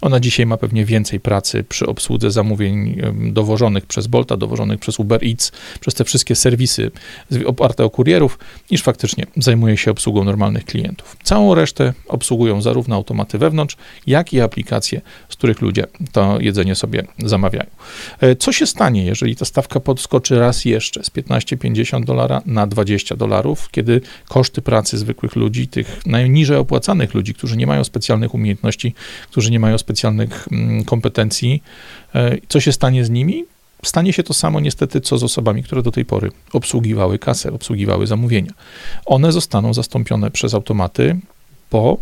Ona 0.00 0.20
dzisiaj 0.20 0.46
ma 0.46 0.56
pewnie 0.56 0.84
więcej 0.84 1.20
pracy 1.20 1.64
przy 1.64 1.86
obsłudze 1.86 2.30
zamówień 2.30 3.00
dowożonych 3.32 3.86
przez 3.86 4.06
Bolta, 4.06 4.36
dowożonych 4.36 4.80
przez 4.80 4.98
Uber 4.98 5.24
Eats, 5.24 5.52
przez 5.80 5.94
te 5.94 6.04
wszystkie 6.04 6.34
serwisy 6.34 6.90
oparte 7.46 7.84
o 7.84 7.90
kurierów, 7.90 8.38
niż 8.70 8.82
faktycznie 8.82 9.26
zajmuje 9.36 9.76
się 9.76 9.90
obsługą 9.90 10.24
normalnych 10.24 10.64
klientów. 10.64 11.16
Całą 11.22 11.54
resztę 11.54 11.92
obsługują 12.08 12.62
zarówno 12.62 12.96
automaty 12.96 13.38
wewnątrz, 13.38 13.76
jak 14.06 14.32
i 14.32 14.40
aplikacje, 14.40 15.00
z 15.28 15.36
których 15.36 15.60
ludzie 15.60 15.86
to 16.12 16.40
jedzenie 16.40 16.74
sobie 16.74 17.02
zamawiają. 17.18 17.70
E, 18.20 18.36
co 18.36 18.52
się 18.52 18.66
stanie, 18.66 19.04
jeżeli 19.04 19.36
ta 19.36 19.44
stawka 19.44 19.80
podskoczy 20.00 20.38
raz 20.38 20.64
jeszcze 20.64 21.04
z 21.04 21.10
15,50 21.10 22.04
dolara 22.04 22.42
na 22.46 22.66
20 22.66 23.16
dolarów, 23.16 23.68
kiedy 23.70 24.00
koszty 24.28 24.62
pracy 24.62 24.98
zwykłych 24.98 25.36
ludzi, 25.36 25.68
tych 25.68 26.06
najniżej 26.06 26.56
opłacanych 26.56 27.14
ludzi, 27.14 27.34
którzy 27.34 27.56
nie 27.56 27.66
mają 27.66 27.84
specjalnych 27.84 28.34
umiejętności, 28.34 28.94
którzy 29.30 29.50
nie 29.50 29.60
mają 29.60 29.78
specjalnych 29.78 30.48
mm, 30.52 30.84
kompetencji. 30.84 31.62
E, 32.14 32.36
co 32.48 32.60
się 32.60 32.72
stanie 32.72 33.04
z 33.04 33.10
nimi? 33.10 33.44
stanie 33.84 34.12
się 34.12 34.22
to 34.22 34.34
samo 34.34 34.60
niestety, 34.60 35.00
co 35.00 35.18
z 35.18 35.24
osobami, 35.24 35.62
które 35.62 35.82
do 35.82 35.92
tej 35.92 36.04
pory 36.04 36.30
obsługiwały 36.52 37.18
kasę, 37.18 37.52
obsługiwały 37.52 38.06
zamówienia. 38.06 38.52
One 39.06 39.32
zostaną 39.32 39.74
zastąpione 39.74 40.30
przez 40.30 40.54
automaty 40.54 41.16
po 41.70 41.98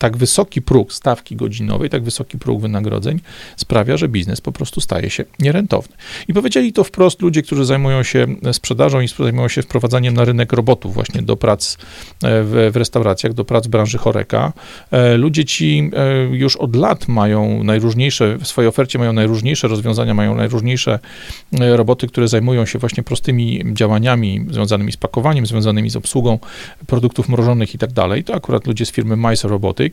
tak 0.00 0.16
wysoki 0.16 0.62
próg 0.62 0.92
stawki 0.92 1.36
godzinowej, 1.36 1.90
tak 1.90 2.02
wysoki 2.02 2.38
próg 2.38 2.60
wynagrodzeń 2.60 3.20
sprawia, 3.56 3.96
że 3.96 4.08
biznes 4.08 4.40
po 4.40 4.52
prostu 4.52 4.80
staje 4.80 5.10
się 5.10 5.24
nierentowny. 5.38 5.96
I 6.28 6.34
powiedzieli 6.34 6.72
to 6.72 6.84
wprost 6.84 7.22
ludzie, 7.22 7.42
którzy 7.42 7.64
zajmują 7.64 8.02
się 8.02 8.26
sprzedażą 8.52 9.00
i 9.00 9.08
zajmują 9.08 9.48
się 9.48 9.62
wprowadzaniem 9.62 10.14
na 10.14 10.24
rynek 10.24 10.52
robotów 10.52 10.94
właśnie 10.94 11.22
do 11.22 11.36
prac 11.36 11.74
e, 11.74 11.78
w, 12.22 12.70
w 12.72 12.76
restauracjach, 12.76 13.32
do 13.32 13.44
prac 13.44 13.66
w 13.66 13.70
branży 13.70 13.98
choreka. 13.98 14.52
E, 14.90 15.16
ludzie 15.16 15.44
ci 15.44 15.90
e, 15.96 16.36
już 16.36 16.56
od 16.56 16.76
lat 16.76 17.08
mają 17.08 17.64
najróżniejsze, 17.64 18.38
w 18.38 18.46
swojej 18.46 18.68
ofercie 18.68 18.98
mają 18.98 19.12
najróżniejsze 19.12 19.68
rozwiązania, 19.68 20.14
mają 20.14 20.34
najróżniejsze 20.34 20.98
roboty, 21.52 22.06
które 22.06 22.28
zajmują 22.28 22.66
się 22.66 22.78
właśnie 22.78 23.02
prostymi 23.02 23.62
działaniami 23.72 24.46
związanymi 24.50 24.92
z 24.92 24.96
pakowaniem, 24.96 25.46
związanymi 25.46 25.90
z 25.90 25.96
obsługą 25.96 26.38
produktów 26.86 27.28
mrożonych 27.28 27.74
i 27.74 27.78
tak 27.78 27.92
dalej. 27.92 28.24
To 28.24 28.34
akurat 28.34 28.66
ludzie 28.66 28.86
z 28.86 28.90
firmy 28.92 29.16
Mice 29.16 29.48
Roboty 29.48 29.89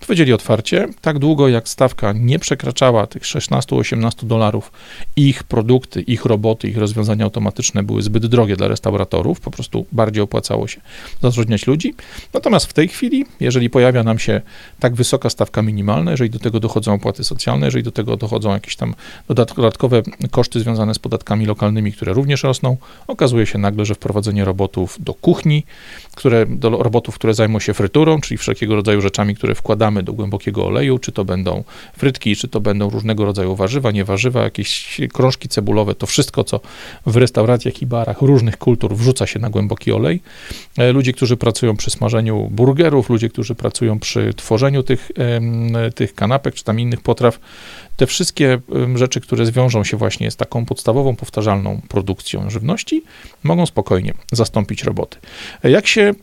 powiedzieli 0.00 0.32
otwarcie, 0.32 0.88
tak 1.00 1.18
długo 1.18 1.48
jak 1.48 1.68
stawka 1.68 2.12
nie 2.12 2.38
przekraczała 2.38 3.06
tych 3.06 3.22
16-18 3.22 4.26
dolarów, 4.26 4.72
ich 5.16 5.44
produkty, 5.44 6.00
ich 6.00 6.24
roboty, 6.24 6.68
ich 6.68 6.76
rozwiązania 6.76 7.24
automatyczne 7.24 7.82
były 7.82 8.02
zbyt 8.02 8.26
drogie 8.26 8.56
dla 8.56 8.68
restauratorów, 8.68 9.40
po 9.40 9.50
prostu 9.50 9.86
bardziej 9.92 10.22
opłacało 10.22 10.68
się 10.68 10.80
zatrudniać 11.22 11.66
ludzi. 11.66 11.94
Natomiast 12.32 12.66
w 12.66 12.72
tej 12.72 12.88
chwili, 12.88 13.26
jeżeli 13.40 13.70
pojawia 13.70 14.02
nam 14.02 14.18
się 14.18 14.40
tak 14.80 14.94
wysoka 14.94 15.30
stawka 15.30 15.62
minimalna, 15.62 16.10
jeżeli 16.10 16.30
do 16.30 16.38
tego 16.38 16.60
dochodzą 16.60 16.94
opłaty 16.94 17.24
socjalne, 17.24 17.66
jeżeli 17.66 17.84
do 17.84 17.92
tego 17.92 18.16
dochodzą 18.16 18.50
jakieś 18.52 18.76
tam 18.76 18.94
dodatkowe 19.28 20.02
koszty 20.30 20.60
związane 20.60 20.94
z 20.94 20.98
podatkami 20.98 21.46
lokalnymi, 21.46 21.92
które 21.92 22.12
również 22.12 22.42
rosną, 22.42 22.76
okazuje 23.06 23.46
się 23.46 23.58
nagle, 23.58 23.84
że 23.84 23.94
wprowadzenie 23.94 24.44
robotów 24.44 24.96
do 25.00 25.14
kuchni, 25.14 25.64
które, 26.14 26.46
do 26.46 26.70
robotów, 26.70 27.14
które 27.14 27.34
zajmą 27.34 27.60
się 27.60 27.74
fryturą, 27.74 28.20
czyli 28.20 28.38
wszelkiego 28.38 28.74
rodzaju 28.74 29.00
rzeczami, 29.00 29.34
które 29.40 29.54
wkładamy 29.54 30.02
do 30.02 30.12
głębokiego 30.12 30.66
oleju, 30.66 30.98
czy 30.98 31.12
to 31.12 31.24
będą 31.24 31.64
frytki, 31.96 32.36
czy 32.36 32.48
to 32.48 32.60
będą 32.60 32.90
różnego 32.90 33.24
rodzaju 33.24 33.56
warzywa, 33.56 33.90
niewarzywa, 33.90 34.42
jakieś 34.42 35.00
krążki 35.12 35.48
cebulowe, 35.48 35.94
to 35.94 36.06
wszystko, 36.06 36.44
co 36.44 36.60
w 37.06 37.16
restauracjach 37.16 37.82
i 37.82 37.86
barach 37.86 38.22
różnych 38.22 38.58
kultur 38.58 38.96
wrzuca 38.96 39.26
się 39.26 39.38
na 39.38 39.50
głęboki 39.50 39.92
olej. 39.92 40.20
E, 40.78 40.92
ludzie, 40.92 41.12
którzy 41.12 41.36
pracują 41.36 41.76
przy 41.76 41.90
smażeniu 41.90 42.48
burgerów, 42.50 43.10
ludzie, 43.10 43.28
którzy 43.28 43.54
pracują 43.54 43.98
przy 43.98 44.34
tworzeniu 44.34 44.82
tych, 44.82 45.10
tych 45.94 46.14
kanapek, 46.14 46.54
czy 46.54 46.64
tam 46.64 46.80
innych 46.80 47.00
potraw, 47.00 47.40
te 47.96 48.06
wszystkie 48.06 48.58
rzeczy, 48.94 49.20
które 49.20 49.46
zwiążą 49.46 49.84
się 49.84 49.96
właśnie 49.96 50.30
z 50.30 50.36
taką 50.36 50.66
podstawową, 50.66 51.16
powtarzalną 51.16 51.80
produkcją 51.88 52.50
żywności, 52.50 53.02
mogą 53.42 53.66
spokojnie 53.66 54.14
zastąpić 54.32 54.84
roboty. 54.84 55.18
E, 55.64 55.70
jak 55.70 55.86
się 55.86 56.14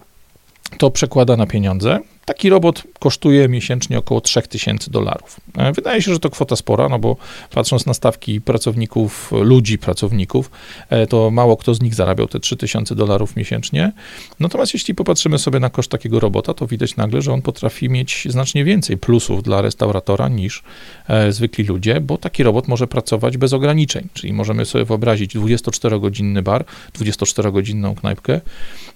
to 0.77 0.91
przekłada 0.91 1.37
na 1.37 1.47
pieniądze? 1.47 1.99
Taki 2.27 2.49
robot 2.49 2.83
kosztuje 2.99 3.49
miesięcznie 3.49 3.97
około 3.97 4.21
3000 4.21 4.91
dolarów. 4.91 5.39
E, 5.57 5.71
wydaje 5.71 6.01
się, 6.01 6.13
że 6.13 6.19
to 6.19 6.29
kwota 6.29 6.55
spora, 6.55 6.89
no 6.89 6.99
bo 6.99 7.17
patrząc 7.51 7.85
na 7.85 7.93
stawki 7.93 8.41
pracowników, 8.41 9.31
ludzi 9.31 9.77
pracowników, 9.77 10.51
e, 10.89 11.07
to 11.07 11.31
mało 11.31 11.57
kto 11.57 11.73
z 11.73 11.81
nich 11.81 11.95
zarabiał 11.95 12.27
te 12.27 12.39
3000 12.39 12.95
dolarów 12.95 13.35
miesięcznie. 13.35 13.91
Natomiast 14.39 14.73
jeśli 14.73 14.95
popatrzymy 14.95 15.39
sobie 15.39 15.59
na 15.59 15.69
koszt 15.69 15.91
takiego 15.91 16.19
robota, 16.19 16.53
to 16.53 16.67
widać 16.67 16.95
nagle, 16.95 17.21
że 17.21 17.33
on 17.33 17.41
potrafi 17.41 17.89
mieć 17.89 18.27
znacznie 18.29 18.63
więcej 18.63 18.97
plusów 18.97 19.43
dla 19.43 19.61
restauratora 19.61 20.27
niż 20.29 20.63
e, 21.07 21.31
zwykli 21.31 21.63
ludzie, 21.63 22.01
bo 22.01 22.17
taki 22.17 22.43
robot 22.43 22.67
może 22.67 22.87
pracować 22.87 23.37
bez 23.37 23.53
ograniczeń, 23.53 24.07
czyli 24.13 24.33
możemy 24.33 24.65
sobie 24.65 24.85
wyobrazić 24.85 25.35
24-godzinny 25.35 26.41
bar, 26.41 26.65
24-godzinną 26.93 27.95
knajpkę, 27.95 28.41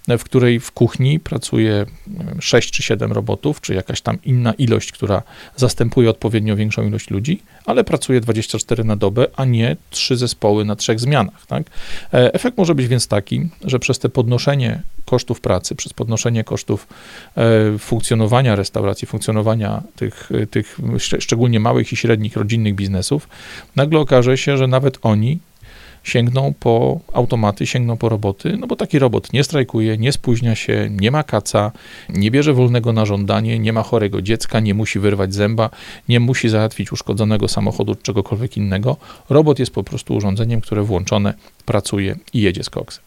w 0.08 0.24
której 0.24 0.60
w 0.60 0.72
kuchni 0.72 1.20
pracuje 1.20 1.86
6 2.40 2.70
czy 2.70 2.82
7 2.82 3.12
robotów, 3.12 3.21
czy 3.60 3.74
jakaś 3.74 4.00
tam 4.00 4.18
inna 4.24 4.52
ilość, 4.52 4.92
która 4.92 5.22
zastępuje 5.56 6.10
odpowiednio 6.10 6.56
większą 6.56 6.86
ilość 6.86 7.10
ludzi, 7.10 7.42
ale 7.66 7.84
pracuje 7.84 8.20
24 8.20 8.84
na 8.84 8.96
dobę, 8.96 9.26
a 9.36 9.44
nie 9.44 9.76
trzy 9.90 10.16
zespoły 10.16 10.64
na 10.64 10.76
trzech 10.76 11.00
zmianach. 11.00 11.46
Tak? 11.46 11.62
E, 12.14 12.34
efekt 12.34 12.58
może 12.58 12.74
być 12.74 12.86
więc 12.88 13.08
taki, 13.08 13.48
że 13.64 13.78
przez 13.78 13.98
te 13.98 14.08
podnoszenie 14.08 14.82
kosztów 15.04 15.40
pracy, 15.40 15.74
przez 15.74 15.92
podnoszenie 15.92 16.44
kosztów 16.44 16.86
e, 17.36 17.78
funkcjonowania 17.78 18.56
restauracji, 18.56 19.08
funkcjonowania 19.08 19.82
tych, 19.96 20.30
tych 20.50 20.78
szczególnie 20.98 21.60
małych 21.60 21.92
i 21.92 21.96
średnich 21.96 22.36
rodzinnych 22.36 22.74
biznesów, 22.74 23.28
nagle 23.76 23.98
okaże 23.98 24.38
się, 24.38 24.56
że 24.56 24.66
nawet 24.66 24.98
oni 25.02 25.38
sięgną 26.02 26.54
po 26.60 27.00
automaty, 27.12 27.66
sięgną 27.66 27.96
po 27.96 28.08
roboty, 28.08 28.56
no 28.60 28.66
bo 28.66 28.76
taki 28.76 28.98
robot 28.98 29.32
nie 29.32 29.44
strajkuje, 29.44 29.98
nie 29.98 30.12
spóźnia 30.12 30.54
się, 30.54 30.88
nie 30.90 31.10
ma 31.10 31.22
kaca, 31.22 31.72
nie 32.08 32.30
bierze 32.30 32.52
wolnego 32.52 32.92
na 32.92 33.06
żądanie, 33.06 33.58
nie 33.58 33.72
ma 33.72 33.82
chorego 33.82 34.22
dziecka, 34.22 34.60
nie 34.60 34.74
musi 34.74 34.98
wyrwać 34.98 35.34
zęba, 35.34 35.70
nie 36.08 36.20
musi 36.20 36.48
załatwić 36.48 36.92
uszkodzonego 36.92 37.48
samochodu 37.48 37.94
czy 37.94 38.02
czegokolwiek 38.02 38.56
innego. 38.56 38.96
Robot 39.30 39.58
jest 39.58 39.72
po 39.72 39.84
prostu 39.84 40.14
urządzeniem, 40.14 40.60
które 40.60 40.82
włączone 40.82 41.34
pracuje 41.66 42.16
i 42.32 42.40
jedzie 42.40 42.64
z 42.64 42.70
koksem. 42.70 43.04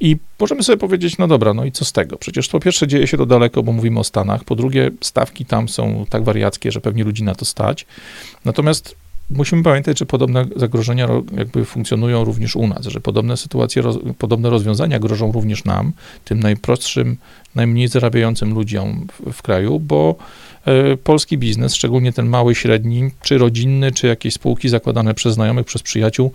I 0.00 0.16
możemy 0.40 0.62
sobie 0.62 0.78
powiedzieć, 0.78 1.18
no 1.18 1.28
dobra, 1.28 1.54
no 1.54 1.64
i 1.64 1.72
co 1.72 1.84
z 1.84 1.92
tego? 1.92 2.16
Przecież 2.16 2.48
po 2.48 2.60
pierwsze 2.60 2.86
dzieje 2.86 3.06
się 3.06 3.16
to 3.16 3.26
daleko, 3.26 3.62
bo 3.62 3.72
mówimy 3.72 4.00
o 4.00 4.04
Stanach, 4.04 4.44
po 4.44 4.56
drugie 4.56 4.90
stawki 5.00 5.44
tam 5.44 5.68
są 5.68 6.04
tak 6.10 6.24
wariackie, 6.24 6.72
że 6.72 6.80
pewnie 6.80 7.04
ludzi 7.04 7.22
na 7.22 7.34
to 7.34 7.44
stać. 7.44 7.86
Natomiast 8.44 8.96
musimy 9.30 9.62
pamiętać, 9.62 9.98
że 9.98 10.06
podobne 10.06 10.46
zagrożenia 10.56 11.08
jakby 11.36 11.64
funkcjonują 11.64 12.24
również 12.24 12.56
u 12.56 12.66
nas, 12.66 12.86
że 12.86 13.00
podobne 13.00 13.36
sytuacje, 13.36 13.82
podobne 14.18 14.50
rozwiązania 14.50 14.98
grożą 14.98 15.32
również 15.32 15.64
nam, 15.64 15.92
tym 16.24 16.40
najprostszym, 16.40 17.16
najmniej 17.54 17.88
zarabiającym 17.88 18.54
ludziom 18.54 19.06
w, 19.12 19.32
w 19.32 19.42
kraju, 19.42 19.80
bo 19.80 20.16
polski 21.04 21.38
biznes, 21.38 21.74
szczególnie 21.74 22.12
ten 22.12 22.26
mały, 22.26 22.54
średni, 22.54 23.10
czy 23.22 23.38
rodzinny, 23.38 23.92
czy 23.92 24.06
jakieś 24.06 24.34
spółki 24.34 24.68
zakładane 24.68 25.14
przez 25.14 25.34
znajomych, 25.34 25.66
przez 25.66 25.82
przyjaciół, 25.82 26.32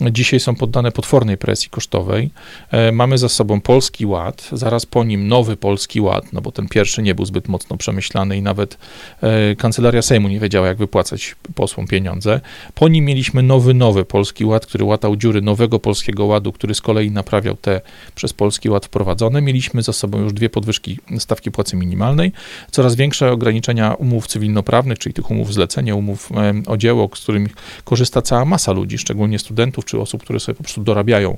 dzisiaj 0.00 0.40
są 0.40 0.54
poddane 0.54 0.92
potwornej 0.92 1.36
presji 1.36 1.70
kosztowej. 1.70 2.30
E, 2.70 2.92
mamy 2.92 3.18
za 3.18 3.28
sobą 3.28 3.60
Polski 3.60 4.06
Ład, 4.06 4.48
zaraz 4.52 4.86
po 4.86 5.04
nim 5.04 5.28
nowy 5.28 5.56
Polski 5.56 6.00
Ład, 6.00 6.32
no 6.32 6.40
bo 6.40 6.52
ten 6.52 6.68
pierwszy 6.68 7.02
nie 7.02 7.14
był 7.14 7.24
zbyt 7.24 7.48
mocno 7.48 7.76
przemyślany 7.76 8.36
i 8.36 8.42
nawet 8.42 8.78
e, 9.22 9.56
Kancelaria 9.56 10.02
Sejmu 10.02 10.28
nie 10.28 10.40
wiedziała, 10.40 10.66
jak 10.66 10.76
wypłacać 10.76 11.36
posłom 11.54 11.86
pieniądze. 11.86 12.40
Po 12.74 12.88
nim 12.88 13.04
mieliśmy 13.04 13.42
nowy, 13.42 13.74
nowy 13.74 14.04
Polski 14.04 14.44
Ład, 14.44 14.66
który 14.66 14.84
łatał 14.84 15.16
dziury 15.16 15.42
nowego 15.42 15.78
Polskiego 15.78 16.24
Ładu, 16.24 16.52
który 16.52 16.74
z 16.74 16.80
kolei 16.80 17.10
naprawiał 17.10 17.56
te 17.56 17.80
przez 18.14 18.32
Polski 18.32 18.70
Ład 18.70 18.86
wprowadzone. 18.86 19.42
Mieliśmy 19.42 19.82
za 19.82 19.92
sobą 19.92 20.18
już 20.18 20.32
dwie 20.32 20.50
podwyżki 20.50 20.98
stawki 21.18 21.50
płacy 21.50 21.76
minimalnej, 21.76 22.32
coraz 22.70 22.94
większe 22.94 23.32
ograniczenia 23.32 23.69
umów 23.98 24.26
cywilnoprawnych, 24.26 24.98
czyli 24.98 25.14
tych 25.14 25.30
umów 25.30 25.54
zlecenia, 25.54 25.94
umów 25.94 26.30
o 26.66 26.76
dzieło, 26.76 27.10
z 27.14 27.20
których 27.20 27.48
korzysta 27.84 28.22
cała 28.22 28.44
masa 28.44 28.72
ludzi, 28.72 28.98
szczególnie 28.98 29.38
studentów 29.38 29.84
czy 29.84 30.00
osób, 30.00 30.22
które 30.22 30.40
sobie 30.40 30.56
po 30.56 30.62
prostu 30.62 30.82
dorabiają 30.82 31.36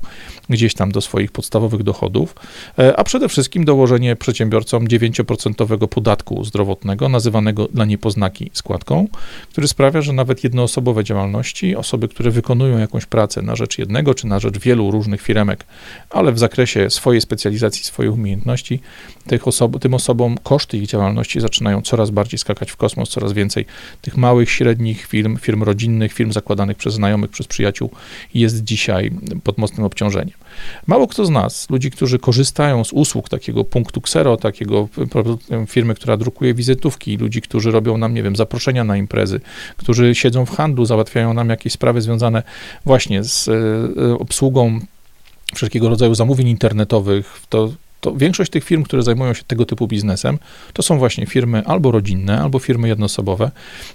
gdzieś 0.49 0.73
tam 0.73 0.91
do 0.91 1.01
swoich 1.01 1.31
podstawowych 1.31 1.83
dochodów, 1.83 2.35
e, 2.79 2.99
a 2.99 3.03
przede 3.03 3.29
wszystkim 3.29 3.65
dołożenie 3.65 4.15
przedsiębiorcom 4.15 4.87
9% 4.87 5.87
podatku 5.87 6.43
zdrowotnego, 6.43 7.09
nazywanego 7.09 7.67
dla 7.67 7.85
niepoznaki 7.85 8.51
składką, 8.53 9.07
który 9.49 9.67
sprawia, 9.67 10.01
że 10.01 10.13
nawet 10.13 10.43
jednoosobowe 10.43 11.03
działalności, 11.03 11.75
osoby, 11.75 12.07
które 12.07 12.31
wykonują 12.31 12.77
jakąś 12.77 13.05
pracę 13.05 13.41
na 13.41 13.55
rzecz 13.55 13.77
jednego 13.77 14.13
czy 14.13 14.27
na 14.27 14.39
rzecz 14.39 14.59
wielu 14.59 14.91
różnych 14.91 15.21
firemek, 15.21 15.65
ale 16.09 16.31
w 16.31 16.39
zakresie 16.39 16.89
swojej 16.89 17.21
specjalizacji, 17.21 17.83
swojej 17.83 18.11
umiejętności, 18.11 18.79
tych 19.27 19.47
osob, 19.47 19.79
tym 19.79 19.93
osobom 19.93 20.37
koszty 20.43 20.77
ich 20.77 20.87
działalności 20.87 21.41
zaczynają 21.41 21.81
coraz 21.81 22.11
bardziej 22.13 22.39
skakać 22.39 22.71
w 22.71 22.75
kosmos, 22.75 23.09
coraz 23.09 23.33
więcej 23.33 23.65
tych 24.01 24.17
małych, 24.17 24.51
średnich 24.51 25.05
firm, 25.05 25.37
firm 25.37 25.63
rodzinnych, 25.63 26.13
firm 26.13 26.31
zakładanych 26.31 26.77
przez 26.77 26.93
znajomych, 26.93 27.31
przez 27.31 27.47
przyjaciół 27.47 27.89
jest 28.33 28.63
dzisiaj 28.63 29.11
pod 29.43 29.57
mocnym 29.57 29.85
obciążeniem. 29.85 30.37
Mało 30.87 31.07
kto 31.07 31.25
z 31.25 31.29
nas, 31.29 31.69
ludzi, 31.69 31.91
którzy 31.91 32.19
korzystają 32.19 32.83
z 32.83 32.93
usług 32.93 33.29
takiego 33.29 33.63
punktu 33.63 33.99
Xero, 33.99 34.37
takiego 34.37 34.87
firmy, 35.67 35.95
która 35.95 36.17
drukuje 36.17 36.53
wizytówki, 36.53 37.17
ludzi, 37.17 37.41
którzy 37.41 37.71
robią 37.71 37.97
nam, 37.97 38.13
nie 38.13 38.23
wiem, 38.23 38.35
zaproszenia 38.35 38.83
na 38.83 38.97
imprezy, 38.97 39.39
którzy 39.77 40.15
siedzą 40.15 40.45
w 40.45 40.51
handlu, 40.51 40.85
załatwiają 40.85 41.33
nam 41.33 41.49
jakieś 41.49 41.73
sprawy 41.73 42.01
związane 42.01 42.43
właśnie 42.85 43.23
z 43.23 43.47
e, 43.47 44.19
obsługą 44.19 44.79
wszelkiego 45.55 45.89
rodzaju 45.89 46.15
zamówień 46.15 46.47
internetowych, 46.47 47.41
to 47.49 47.73
to 48.03 48.15
większość 48.15 48.51
tych 48.51 48.63
firm, 48.63 48.83
które 48.83 49.03
zajmują 49.03 49.33
się 49.33 49.43
tego 49.43 49.65
typu 49.65 49.87
biznesem, 49.87 50.39
to 50.73 50.83
są 50.83 50.97
właśnie 50.97 51.25
firmy 51.25 51.63
albo 51.65 51.91
rodzinne, 51.91 52.41
albo 52.41 52.59
firmy 52.59 52.87
jednoosobowe, 52.87 53.51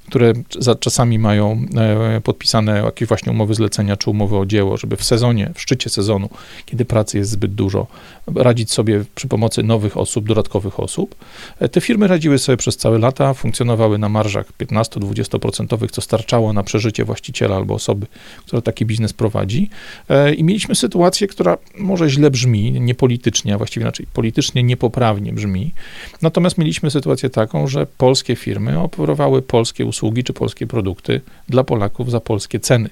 które 0.07 0.33
za, 0.59 0.75
czasami 0.75 1.19
mają 1.19 1.67
e, 1.77 2.21
podpisane 2.21 2.83
jakieś 2.85 3.09
właśnie 3.09 3.33
umowy 3.33 3.55
zlecenia 3.55 3.97
czy 3.97 4.11
umowy 4.11 4.37
o 4.37 4.47
dzieło, 4.47 4.77
żeby 4.77 4.97
w 4.97 5.05
sezonie, 5.05 5.51
w 5.55 5.61
szczycie 5.61 5.91
sezonu, 5.91 6.29
kiedy 6.67 6.85
pracy 6.85 7.19
jest 7.19 7.31
zbyt 7.31 7.55
dużo, 7.55 7.87
radzić 8.35 8.73
sobie 8.73 9.05
przy 9.15 9.29
pomocy 9.29 9.63
nowych 9.63 9.97
osób, 9.97 10.29
dodatkowych 10.29 10.81
osób. 10.81 11.15
E, 11.61 11.69
te 11.69 11.81
firmy 11.81 12.07
radziły 12.07 12.39
sobie 12.39 12.57
przez 12.57 12.77
całe 12.77 12.99
lata, 12.99 13.35
funkcjonowały 13.35 13.99
na 13.99 14.09
marżach 14.09 14.53
15-20%, 14.59 15.91
co 15.91 16.01
starczało 16.01 16.53
na 16.53 16.63
przeżycie 16.63 17.05
właściciela 17.05 17.57
albo 17.57 17.75
osoby, 17.75 18.07
która 18.47 18.63
taki 18.63 18.87
biznes 18.87 19.13
prowadzi. 19.13 19.71
E, 20.09 20.35
I 20.35 20.45
mieliśmy 20.45 20.75
sytuację, 20.75 21.27
która 21.29 21.59
może 21.79 22.11
źle 22.11 22.31
brzmi, 22.31 22.73
niepolitycznie, 22.81 23.55
a 23.55 23.59
właściwie 23.59 23.87
inaczej, 23.99 24.07
politycznie 24.13 24.63
niepoprawnie 24.63 25.33
brzmi. 25.33 25.75
Natomiast 26.23 26.59
mieliśmy 26.59 26.91
sytuację 26.91 27.31
taką, 27.31 27.67
że 27.67 27.87
polskie 27.87 28.37
firmy 28.37 28.81
oferowały 28.81 29.43
polskie 29.43 29.87
usługi 29.87 30.25
czy 30.25 30.33
polskie 30.33 30.67
produkty 30.67 31.21
dla 31.49 31.65
Polaków 31.65 32.11
za 32.11 32.21
polskie 32.21 32.61
ceny. 32.61 32.91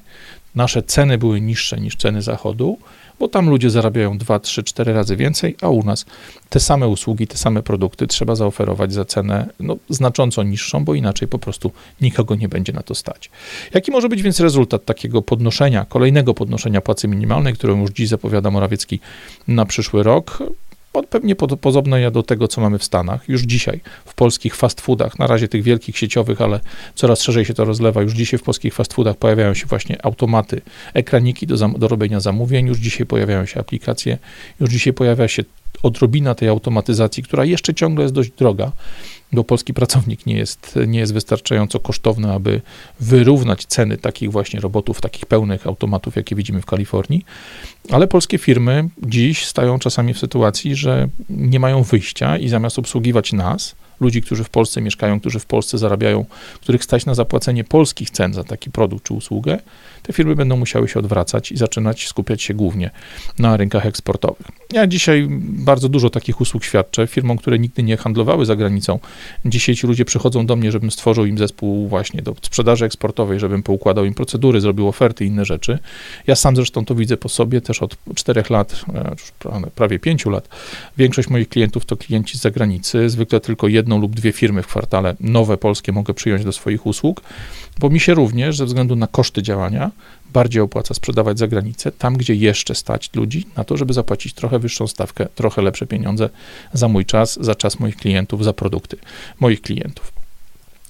Nasze 0.54 0.82
ceny 0.82 1.18
były 1.18 1.40
niższe 1.40 1.80
niż 1.80 1.96
ceny 1.96 2.22
Zachodu, 2.22 2.78
bo 3.18 3.28
tam 3.28 3.50
ludzie 3.50 3.70
zarabiają 3.70 4.18
2, 4.18 4.38
3, 4.38 4.62
4 4.62 4.92
razy 4.92 5.16
więcej, 5.16 5.56
a 5.62 5.68
u 5.68 5.82
nas 5.82 6.06
te 6.48 6.60
same 6.60 6.88
usługi, 6.88 7.26
te 7.26 7.36
same 7.36 7.62
produkty 7.62 8.06
trzeba 8.06 8.34
zaoferować 8.34 8.92
za 8.92 9.04
cenę 9.04 9.46
no, 9.60 9.76
znacząco 9.88 10.42
niższą, 10.42 10.84
bo 10.84 10.94
inaczej 10.94 11.28
po 11.28 11.38
prostu 11.38 11.72
nikogo 12.00 12.34
nie 12.34 12.48
będzie 12.48 12.72
na 12.72 12.82
to 12.82 12.94
stać. 12.94 13.30
Jaki 13.74 13.90
może 13.90 14.08
być 14.08 14.22
więc 14.22 14.40
rezultat 14.40 14.84
takiego 14.84 15.22
podnoszenia, 15.22 15.84
kolejnego 15.84 16.34
podnoszenia 16.34 16.80
płacy 16.80 17.08
minimalnej, 17.08 17.54
którą 17.54 17.80
już 17.80 17.90
dziś 17.90 18.08
zapowiada 18.08 18.50
Morawiecki 18.50 19.00
na 19.48 19.66
przyszły 19.66 20.02
rok? 20.02 20.38
Pewnie 21.02 21.36
podobne 21.36 22.10
do 22.10 22.22
tego, 22.22 22.48
co 22.48 22.60
mamy 22.60 22.78
w 22.78 22.84
Stanach. 22.84 23.28
Już 23.28 23.42
dzisiaj 23.42 23.80
w 24.04 24.14
polskich 24.14 24.54
fast 24.54 24.80
foodach, 24.80 25.18
na 25.18 25.26
razie 25.26 25.48
tych 25.48 25.62
wielkich 25.62 25.98
sieciowych, 25.98 26.40
ale 26.40 26.60
coraz 26.94 27.22
szerzej 27.22 27.44
się 27.44 27.54
to 27.54 27.64
rozlewa, 27.64 28.02
już 28.02 28.12
dzisiaj 28.12 28.38
w 28.38 28.42
polskich 28.42 28.74
fast 28.74 28.94
foodach 28.94 29.16
pojawiają 29.16 29.54
się 29.54 29.66
właśnie 29.66 30.04
automaty, 30.04 30.60
ekraniki 30.94 31.46
do, 31.46 31.56
do 31.56 31.88
robienia 31.88 32.20
zamówień, 32.20 32.66
już 32.66 32.78
dzisiaj 32.78 33.06
pojawiają 33.06 33.46
się 33.46 33.60
aplikacje, 33.60 34.18
już 34.60 34.70
dzisiaj 34.70 34.92
pojawia 34.92 35.28
się 35.28 35.44
odrobina 35.82 36.34
tej 36.34 36.48
automatyzacji, 36.48 37.22
która 37.22 37.44
jeszcze 37.44 37.74
ciągle 37.74 38.02
jest 38.02 38.14
dość 38.14 38.30
droga, 38.30 38.72
bo 39.32 39.44
polski 39.44 39.74
pracownik 39.74 40.26
nie 40.26 40.36
jest, 40.36 40.78
nie 40.86 40.98
jest 40.98 41.12
wystarczająco 41.12 41.80
kosztowny, 41.80 42.32
aby 42.32 42.60
wyrównać 43.00 43.66
ceny 43.66 43.96
takich 43.96 44.32
właśnie 44.32 44.60
robotów, 44.60 45.00
takich 45.00 45.26
pełnych 45.26 45.66
automatów, 45.66 46.16
jakie 46.16 46.36
widzimy 46.36 46.62
w 46.62 46.66
Kalifornii. 46.66 47.24
Ale 47.90 48.06
polskie 48.06 48.38
firmy 48.38 48.88
dziś 49.02 49.46
stają 49.46 49.78
czasami 49.78 50.14
w 50.14 50.18
sytuacji, 50.18 50.76
że 50.76 51.08
nie 51.30 51.60
mają 51.60 51.82
wyjścia 51.82 52.38
i 52.38 52.48
zamiast 52.48 52.78
obsługiwać 52.78 53.32
nas, 53.32 53.74
ludzi, 54.00 54.22
którzy 54.22 54.44
w 54.44 54.50
Polsce 54.50 54.80
mieszkają, 54.80 55.20
którzy 55.20 55.38
w 55.38 55.46
Polsce 55.46 55.78
zarabiają, 55.78 56.24
których 56.60 56.84
stać 56.84 57.06
na 57.06 57.14
zapłacenie 57.14 57.64
polskich 57.64 58.10
cen 58.10 58.34
za 58.34 58.44
taki 58.44 58.70
produkt 58.70 59.04
czy 59.04 59.14
usługę, 59.14 59.58
te 60.06 60.12
firmy 60.12 60.34
będą 60.34 60.56
musiały 60.56 60.88
się 60.88 60.98
odwracać 60.98 61.52
i 61.52 61.56
zaczynać 61.56 62.08
skupiać 62.08 62.42
się 62.42 62.54
głównie 62.54 62.90
na 63.38 63.56
rynkach 63.56 63.86
eksportowych. 63.86 64.46
Ja 64.72 64.86
dzisiaj 64.86 65.26
bardzo 65.40 65.88
dużo 65.88 66.10
takich 66.10 66.40
usług 66.40 66.64
świadczę 66.64 67.06
firmom, 67.06 67.38
które 67.38 67.58
nigdy 67.58 67.82
nie 67.82 67.96
handlowały 67.96 68.46
za 68.46 68.56
granicą. 68.56 68.98
Dzisiaj 69.44 69.74
ci 69.74 69.86
ludzie 69.86 70.04
przychodzą 70.04 70.46
do 70.46 70.56
mnie, 70.56 70.72
żebym 70.72 70.90
stworzył 70.90 71.26
im 71.26 71.38
zespół 71.38 71.88
właśnie 71.88 72.22
do 72.22 72.34
sprzedaży 72.42 72.84
eksportowej, 72.84 73.40
żebym 73.40 73.62
poukładał 73.62 74.04
im 74.04 74.14
procedury, 74.14 74.60
zrobił 74.60 74.88
oferty 74.88 75.24
i 75.24 75.28
inne 75.28 75.44
rzeczy. 75.44 75.78
Ja 76.26 76.36
sam 76.36 76.56
zresztą 76.56 76.84
to 76.84 76.94
widzę 76.94 77.16
po 77.16 77.28
sobie 77.28 77.60
też 77.60 77.82
od 77.82 77.96
czterech 78.14 78.50
lat, 78.50 78.84
e, 78.94 79.70
prawie 79.74 79.98
pięciu 79.98 80.30
lat. 80.30 80.48
Większość 80.96 81.28
moich 81.28 81.48
klientów 81.48 81.84
to 81.84 81.96
klienci 81.96 82.38
z 82.38 82.40
zagranicy, 82.40 83.10
zwykle 83.10 83.40
tylko 83.40 83.68
jedną 83.68 84.00
lub 84.00 84.14
dwie 84.14 84.32
firmy 84.32 84.62
w 84.62 84.66
kwartale 84.66 85.16
nowe 85.20 85.56
polskie 85.56 85.92
mogę 85.92 86.14
przyjąć 86.14 86.44
do 86.44 86.52
swoich 86.52 86.86
usług, 86.86 87.22
bo 87.80 87.90
mi 87.90 88.00
się 88.00 88.14
również 88.14 88.56
ze 88.56 88.64
względu 88.66 88.96
na 88.96 89.06
koszty 89.06 89.42
działania 89.42 89.90
bardziej 90.32 90.62
opłaca 90.62 90.94
sprzedawać 90.94 91.38
za 91.38 91.48
granicę, 91.48 91.92
tam 91.92 92.16
gdzie 92.16 92.34
jeszcze 92.34 92.74
stać 92.74 93.14
ludzi 93.14 93.46
na 93.56 93.64
to, 93.64 93.76
żeby 93.76 93.92
zapłacić 93.92 94.34
trochę 94.34 94.58
wyższą 94.58 94.86
stawkę, 94.86 95.26
trochę 95.34 95.62
lepsze 95.62 95.86
pieniądze 95.86 96.28
za 96.72 96.88
mój 96.88 97.04
czas, 97.04 97.38
za 97.40 97.54
czas 97.54 97.80
moich 97.80 97.96
klientów, 97.96 98.44
za 98.44 98.52
produkty 98.52 98.96
moich 99.40 99.62
klientów. 99.62 100.15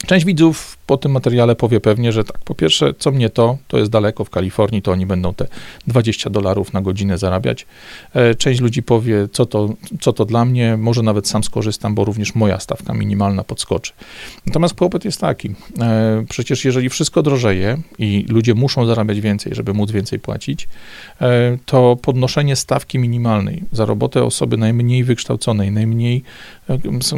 Część 0.04 0.26
widzów 0.26 0.78
po 0.86 0.96
tym 0.96 1.12
materiale 1.12 1.56
powie 1.56 1.80
pewnie, 1.80 2.12
że 2.12 2.24
tak, 2.24 2.38
po 2.38 2.54
pierwsze, 2.54 2.94
co 2.98 3.10
mnie 3.10 3.30
to, 3.30 3.58
to 3.68 3.78
jest 3.78 3.90
daleko 3.90 4.24
w 4.24 4.30
Kalifornii, 4.30 4.82
to 4.82 4.92
oni 4.92 5.06
będą 5.06 5.34
te 5.34 5.46
20 5.86 6.30
dolarów 6.30 6.72
na 6.72 6.80
godzinę 6.80 7.18
zarabiać. 7.18 7.66
E, 8.14 8.34
część 8.34 8.60
ludzi 8.60 8.82
powie, 8.82 9.28
co 9.32 9.46
to, 9.46 9.68
co 10.00 10.12
to 10.12 10.24
dla 10.24 10.44
mnie, 10.44 10.76
może 10.76 11.02
nawet 11.02 11.28
sam 11.28 11.44
skorzystam, 11.44 11.94
bo 11.94 12.04
również 12.04 12.34
moja 12.34 12.60
stawka 12.60 12.94
minimalna 12.94 13.44
podskoczy. 13.44 13.92
Natomiast 14.46 14.74
kłopot 14.74 15.04
jest 15.04 15.20
taki, 15.20 15.54
e, 15.80 16.24
przecież 16.28 16.64
jeżeli 16.64 16.88
wszystko 16.88 17.22
drożeje 17.22 17.78
i 17.98 18.26
ludzie 18.28 18.54
muszą 18.54 18.86
zarabiać 18.86 19.20
więcej, 19.20 19.54
żeby 19.54 19.74
móc 19.74 19.90
więcej 19.90 20.18
płacić, 20.18 20.68
e, 21.20 21.58
to 21.64 21.96
podnoszenie 22.02 22.56
stawki 22.56 22.98
minimalnej 22.98 23.62
za 23.72 23.84
robotę 23.84 24.24
osoby 24.24 24.56
najmniej 24.56 25.04
wykształconej, 25.04 25.72
najmniej 25.72 26.22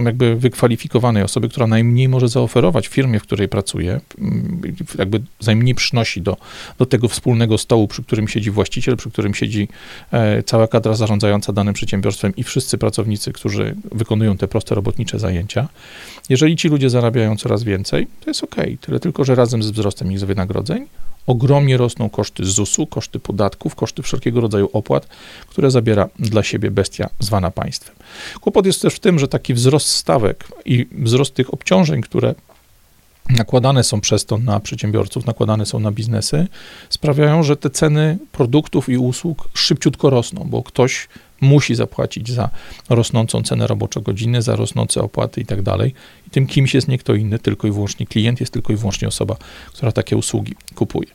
jakby 0.05 0.37
wykwalifikowanej, 0.37 1.23
osoby, 1.23 1.49
która 1.49 1.67
najmniej 1.67 2.09
może 2.09 2.29
zaoferować 2.29 2.68
firmie, 2.89 3.21
w 3.21 3.23
której 3.23 3.49
pracuje, 3.49 4.01
mm, 4.19 4.63
jakby 4.99 5.21
najmniej 5.47 5.75
przynosi 5.75 6.23
do, 6.23 6.37
do 6.79 6.87
tego 6.87 7.09
wspólnego 7.09 7.59
stołu, 7.59 7.89
przy 7.89 8.03
którym 8.03 8.29
siedzi 8.29 8.51
właściciel, 8.51 8.97
przy 8.97 9.11
którym 9.11 9.35
siedzi 9.35 9.69
e, 10.13 10.43
cała 10.43 10.69
kadra 10.69 10.95
zarządzająca 10.95 11.53
danym 11.53 11.75
przedsiębiorstwem 11.75 12.37
i 12.37 12.43
wszyscy 12.43 12.79
pracownicy, 12.79 13.33
którzy 13.33 13.77
wykonują 13.93 14.37
te 14.37 14.49
proste 14.49 14.75
robotnicze 14.75 15.19
zajęcia. 15.19 15.69
Jeżeli 16.29 16.57
ci 16.57 16.69
ludzie 16.69 16.91
zarabiają 16.91 17.37
coraz 17.37 17.63
więcej, 17.63 18.07
to 18.21 18.31
jest 18.31 18.45
ok, 18.45 18.57
tyle 18.81 19.01
tylko, 19.01 19.25
że 19.25 19.35
razem 19.35 19.63
z 19.63 19.71
wzrostem 19.71 20.13
ich 20.13 20.21
wynagrodzeń 20.21 20.87
ogromnie 21.29 21.77
rosną 21.77 22.11
koszty 22.11 22.45
ZUS-u, 22.45 22.87
koszty 22.87 23.19
podatków, 23.19 23.75
koszty 23.75 24.03
wszelkiego 24.03 24.41
rodzaju 24.41 24.71
opłat, 24.73 25.09
które 25.49 25.71
zabiera 25.71 26.09
dla 26.19 26.43
siebie 26.43 26.71
bestia 26.71 27.09
zwana 27.19 27.51
państwem. 27.51 27.97
Kłopot 28.41 28.67
jest 28.67 28.83
też 28.83 28.95
w 28.95 29.01
tym, 29.01 29.19
że 29.19 29.29
taki 29.29 29.55
wzrost 29.55 29.89
stawek 29.89 30.49
i 30.65 30.87
wzrost 30.93 31.35
tych 31.35 31.55
obciążeń, 31.55 32.03
które 32.03 32.35
nakładane 33.31 33.85
są 33.85 34.01
przez 34.01 34.25
to 34.25 34.39
na 34.39 34.61
przedsiębiorców, 34.61 35.27
nakładane 35.27 35.67
są 35.67 35.81
na 35.81 35.93
biznesy, 35.93 36.47
sprawiają, 36.91 37.43
że 37.43 37.57
te 37.57 37.71
ceny 37.71 38.19
produktów 38.33 38.89
i 38.89 38.99
usług 38.99 39.49
szybciutko 39.55 40.11
rosną, 40.11 40.47
bo 40.51 40.63
ktoś 40.63 41.09
musi 41.41 41.75
zapłacić 41.75 42.31
za 42.31 42.51
rosnącą 42.89 43.43
cenę 43.43 43.67
roboczo-godziny, 43.67 44.43
za 44.43 44.57
rosnące 44.57 45.03
opłaty 45.03 45.41
i 45.41 45.47
tak 45.47 45.63
dalej. 45.63 45.95
Tym 46.31 46.47
kimś 46.47 46.75
jest 46.75 46.89
nie 46.89 46.99
kto 46.99 47.15
inny, 47.15 47.39
tylko 47.39 47.69
i 47.69 47.71
wyłącznie 47.71 48.07
klient, 48.07 48.41
jest 48.41 48.53
tylko 48.53 48.73
i 48.73 48.77
wyłącznie 48.77 49.09
osoba, 49.09 49.37
która 49.73 49.93
takie 49.93 50.17
usługi 50.17 50.55
kupuje. 50.75 51.09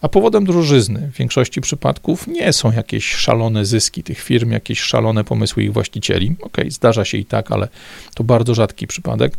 A 0.00 0.08
powodem 0.08 0.44
drożyzny 0.44 1.10
w 1.14 1.18
większości 1.18 1.60
przypadków 1.60 2.26
nie 2.26 2.52
są 2.52 2.72
jakieś 2.72 3.14
szalone 3.14 3.64
zyski 3.64 4.02
tych 4.02 4.20
firm, 4.20 4.50
jakieś 4.50 4.80
szalone 4.80 5.24
pomysły 5.24 5.62
ich 5.62 5.72
właścicieli. 5.72 6.36
Ok, 6.40 6.56
zdarza 6.68 7.04
się 7.04 7.18
i 7.18 7.24
tak, 7.24 7.52
ale 7.52 7.68
to 8.14 8.24
bardzo 8.24 8.54
rzadki 8.54 8.86
przypadek. 8.86 9.36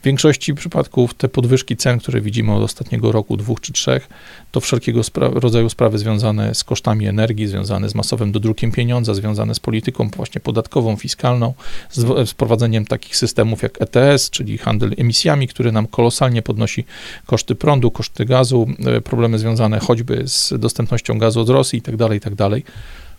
W 0.00 0.06
większości 0.06 0.54
przypadków 0.54 1.14
te 1.14 1.28
podwyżki 1.28 1.76
cen, 1.76 1.98
które 1.98 2.20
widzimy 2.20 2.54
od 2.54 2.62
ostatniego 2.62 3.12
roku, 3.12 3.36
dwóch 3.36 3.60
czy 3.60 3.72
trzech, 3.72 4.08
to 4.52 4.60
wszelkiego 4.60 5.02
spra 5.02 5.28
rodzaju 5.28 5.68
sprawy 5.68 5.98
związane 5.98 6.54
z 6.54 6.64
kosztami 6.64 7.06
energii, 7.06 7.46
związane 7.46 7.88
z 7.88 7.94
masowym 7.94 8.32
dodrukiem 8.32 8.72
pieniądza, 8.72 9.14
związane 9.14 9.54
z 9.54 9.60
polityką 9.60 10.08
właśnie 10.16 10.40
podatkową, 10.40 10.96
fiskalną, 10.96 11.54
z 11.90 12.30
wprowadzeniem 12.30 12.86
takich 12.86 13.16
systemów 13.16 13.62
jak 13.62 13.82
ETS, 13.82 14.30
czyli 14.30 14.58
handel 14.58 14.73
emisjami, 14.98 15.48
który 15.48 15.72
nam 15.72 15.86
kolosalnie 15.86 16.42
podnosi 16.42 16.84
koszty 17.26 17.54
prądu, 17.54 17.90
koszty 17.90 18.24
gazu, 18.24 18.66
e, 18.86 19.00
problemy 19.00 19.38
związane 19.38 19.78
choćby 19.78 20.22
z 20.26 20.52
dostępnością 20.58 21.18
gazu 21.18 21.40
od 21.40 21.48
Rosji 21.48 21.76
itd., 21.76 21.98
tak 21.98 22.12
itd. 22.12 22.50
Tak 22.50 22.72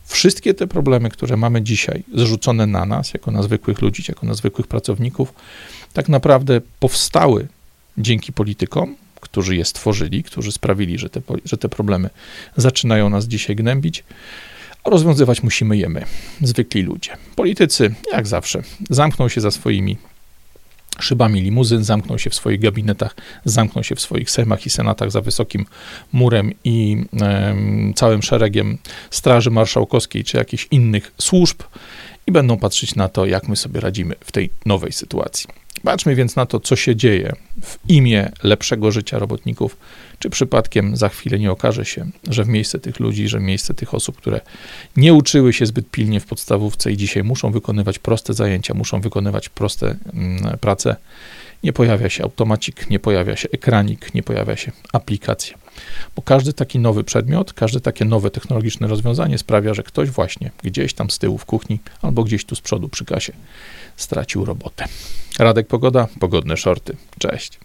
Wszystkie 0.05 0.53
te 0.53 0.67
problemy, 0.67 1.09
które 1.09 1.37
mamy 1.37 1.61
dzisiaj 1.61 2.03
zrzucone 2.13 2.67
na 2.67 2.85
nas, 2.85 3.13
jako 3.13 3.31
na 3.31 3.43
zwykłych 3.43 3.81
ludzi, 3.81 4.03
jako 4.07 4.25
na 4.25 4.33
zwykłych 4.33 4.67
pracowników, 4.67 5.33
tak 5.93 6.09
naprawdę 6.09 6.61
powstały 6.79 7.47
dzięki 7.97 8.33
politykom, 8.33 8.95
którzy 9.21 9.55
je 9.55 9.65
stworzyli, 9.65 10.23
którzy 10.23 10.51
sprawili, 10.51 10.97
że 10.97 11.09
te, 11.09 11.21
że 11.45 11.57
te 11.57 11.69
problemy 11.69 12.09
zaczynają 12.57 13.09
nas 13.09 13.25
dzisiaj 13.25 13.55
gnębić. 13.55 14.03
A 14.83 14.89
rozwiązywać 14.89 15.43
musimy 15.43 15.77
je 15.77 15.89
my, 15.89 16.05
zwykli 16.41 16.81
ludzie. 16.81 17.11
Politycy, 17.35 17.95
jak 18.11 18.27
zawsze, 18.27 18.63
zamkną 18.89 19.29
się 19.29 19.41
za 19.41 19.51
swoimi 19.51 19.97
szybami 20.99 21.41
limuzyn, 21.41 21.83
zamkną 21.83 22.17
się 22.17 22.29
w 22.29 22.35
swoich 22.35 22.59
gabinetach, 22.59 23.15
zamkną 23.45 23.83
się 23.83 23.95
w 23.95 24.01
swoich 24.01 24.31
sejmach 24.31 24.65
i 24.65 24.69
senatach 24.69 25.11
za 25.11 25.21
wysokim 25.21 25.65
murem 26.13 26.51
i 26.63 27.05
e, 27.21 27.55
całym 27.95 28.23
szeregiem 28.23 28.77
Straży 29.11 29.51
Marszałkowskiej 29.51 30.23
czy 30.23 30.37
jakichś 30.37 30.67
innych 30.71 31.11
służb 31.21 31.61
i 32.27 32.31
będą 32.31 32.57
patrzeć 32.57 32.95
na 32.95 33.09
to, 33.09 33.25
jak 33.25 33.47
my 33.47 33.55
sobie 33.55 33.79
radzimy 33.79 34.15
w 34.19 34.31
tej 34.31 34.49
nowej 34.65 34.91
sytuacji. 34.91 35.47
Patrzmy 35.83 36.15
więc 36.15 36.35
na 36.35 36.45
to, 36.45 36.59
co 36.59 36.75
się 36.75 36.95
dzieje 36.95 37.33
w 37.61 37.77
imię 37.89 38.31
lepszego 38.43 38.91
życia 38.91 39.19
robotników, 39.19 39.77
czy 40.19 40.29
przypadkiem 40.29 40.97
za 40.97 41.09
chwilę 41.09 41.39
nie 41.39 41.51
okaże 41.51 41.85
się, 41.85 42.09
że 42.29 42.43
w 42.43 42.47
miejsce 42.47 42.79
tych 42.79 42.99
ludzi, 42.99 43.27
że 43.27 43.39
w 43.39 43.41
miejsce 43.41 43.73
tych 43.73 43.93
osób, 43.93 44.17
które 44.17 44.41
nie 44.97 45.13
uczyły 45.13 45.53
się 45.53 45.65
zbyt 45.65 45.89
pilnie 45.89 46.19
w 46.19 46.25
podstawówce 46.25 46.91
i 46.91 46.97
dzisiaj 46.97 47.23
muszą 47.23 47.51
wykonywać 47.51 47.99
proste 47.99 48.33
zajęcia, 48.33 48.73
muszą 48.73 49.01
wykonywać 49.01 49.49
proste 49.49 49.95
mm, 50.13 50.57
prace, 50.57 50.95
nie 51.63 51.73
pojawia 51.73 52.09
się 52.09 52.23
automacik, 52.23 52.89
nie 52.89 52.99
pojawia 52.99 53.35
się 53.35 53.49
ekranik, 53.51 54.13
nie 54.13 54.23
pojawia 54.23 54.55
się 54.55 54.71
aplikacja. 54.93 55.57
Bo 56.15 56.21
każdy 56.21 56.53
taki 56.53 56.79
nowy 56.79 57.03
przedmiot, 57.03 57.53
każde 57.53 57.81
takie 57.81 58.05
nowe 58.05 58.31
technologiczne 58.31 58.87
rozwiązanie 58.87 59.37
sprawia, 59.37 59.73
że 59.73 59.83
ktoś 59.83 60.09
właśnie 60.09 60.51
gdzieś 60.63 60.93
tam 60.93 61.09
z 61.09 61.19
tyłu 61.19 61.37
w 61.37 61.45
kuchni 61.45 61.79
albo 62.01 62.23
gdzieś 62.23 62.45
tu 62.45 62.55
z 62.55 62.61
przodu 62.61 62.89
przy 62.89 63.05
kasie 63.05 63.33
stracił 63.97 64.45
robotę. 64.45 64.85
Radek 65.39 65.67
Pogoda, 65.67 66.07
pogodne 66.19 66.57
shorty. 66.57 66.95
Cześć. 67.19 67.59